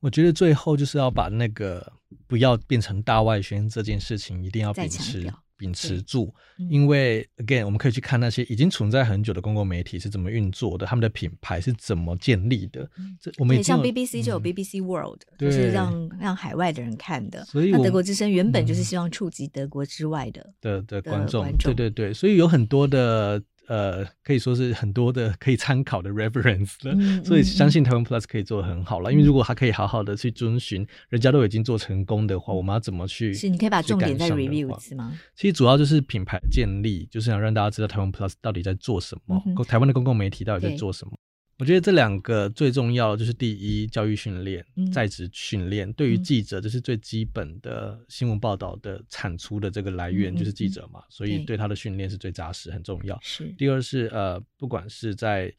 [0.00, 1.94] 我觉得最后就是要把那个
[2.26, 5.32] 不要变成大外宣这件事情，一定要秉持。
[5.58, 6.32] 秉持住，
[6.70, 12.88] 因为 again，我们可以去看那些已经存在很久的公共媒体是怎么运作的，他们的品牌是怎么建立的。
[13.20, 17.44] 这我们也像 BBC 就有 BBC World，就是让让海外的人看的。
[17.44, 21.44] 所以，那德国之声原本就是希望触及德国之外的的的观众。
[21.58, 23.42] 对对对，所以有很多的。
[23.68, 29.10] 呃，可以说是很多的可以参考的 reference 了，嗯、所以相信台湾 Plus 可以做的很好了。
[29.10, 33.32] 嗯、因为如果他可以好好的去遵循，人家都已经做成功的话，我们要怎么去？
[33.34, 35.12] 是，你可以把重点再 review 一次吗？
[35.36, 41.12] 其实主要就是品牌建立，就是想让大家知道台湾 Plus 到底在做什么，嗯、台湾的公共媒体到底在做什么。
[41.58, 53.18] 我觉得这两个最重要的就是第一，教育训练、在职训练，对于记者这是最基本的新闻报道的产出的这个来源就是记者嘛，所以对他的训练是最扎实、很重要。
[53.20, 53.52] 是。
[53.58, 55.52] 第二是呃，不管是在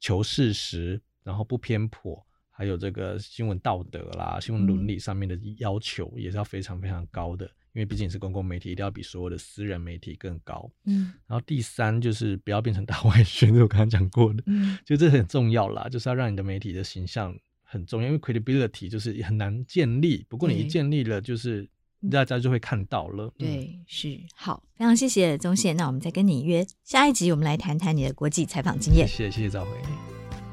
[0.00, 2.20] 求事实，然后不偏颇，
[2.50, 7.48] 还有这个新闻道德啦、新闻伦理上面的要求，也是要非常非常高的。
[7.72, 10.70] 因为毕竟是公共媒体，一定要比所有的私人媒体更高。
[10.86, 14.42] 嗯，然后第三就是不要变成大外宣， 是我刚刚讲过的。
[14.46, 20.26] 嗯，就这很重要啦，就是要让你的媒体的形象很重要，因为 credibility 就是很难建立。
[20.28, 21.68] 不过你一建立了，就是
[22.10, 23.32] 大家就会看到了。
[23.38, 25.76] 对，是好，非常谢谢宗宪。
[25.76, 29.06] 那我们再跟你约下一集，我们来谈谈你的国际采访经验。
[29.06, 30.19] 谢谢，谢谢兆徽。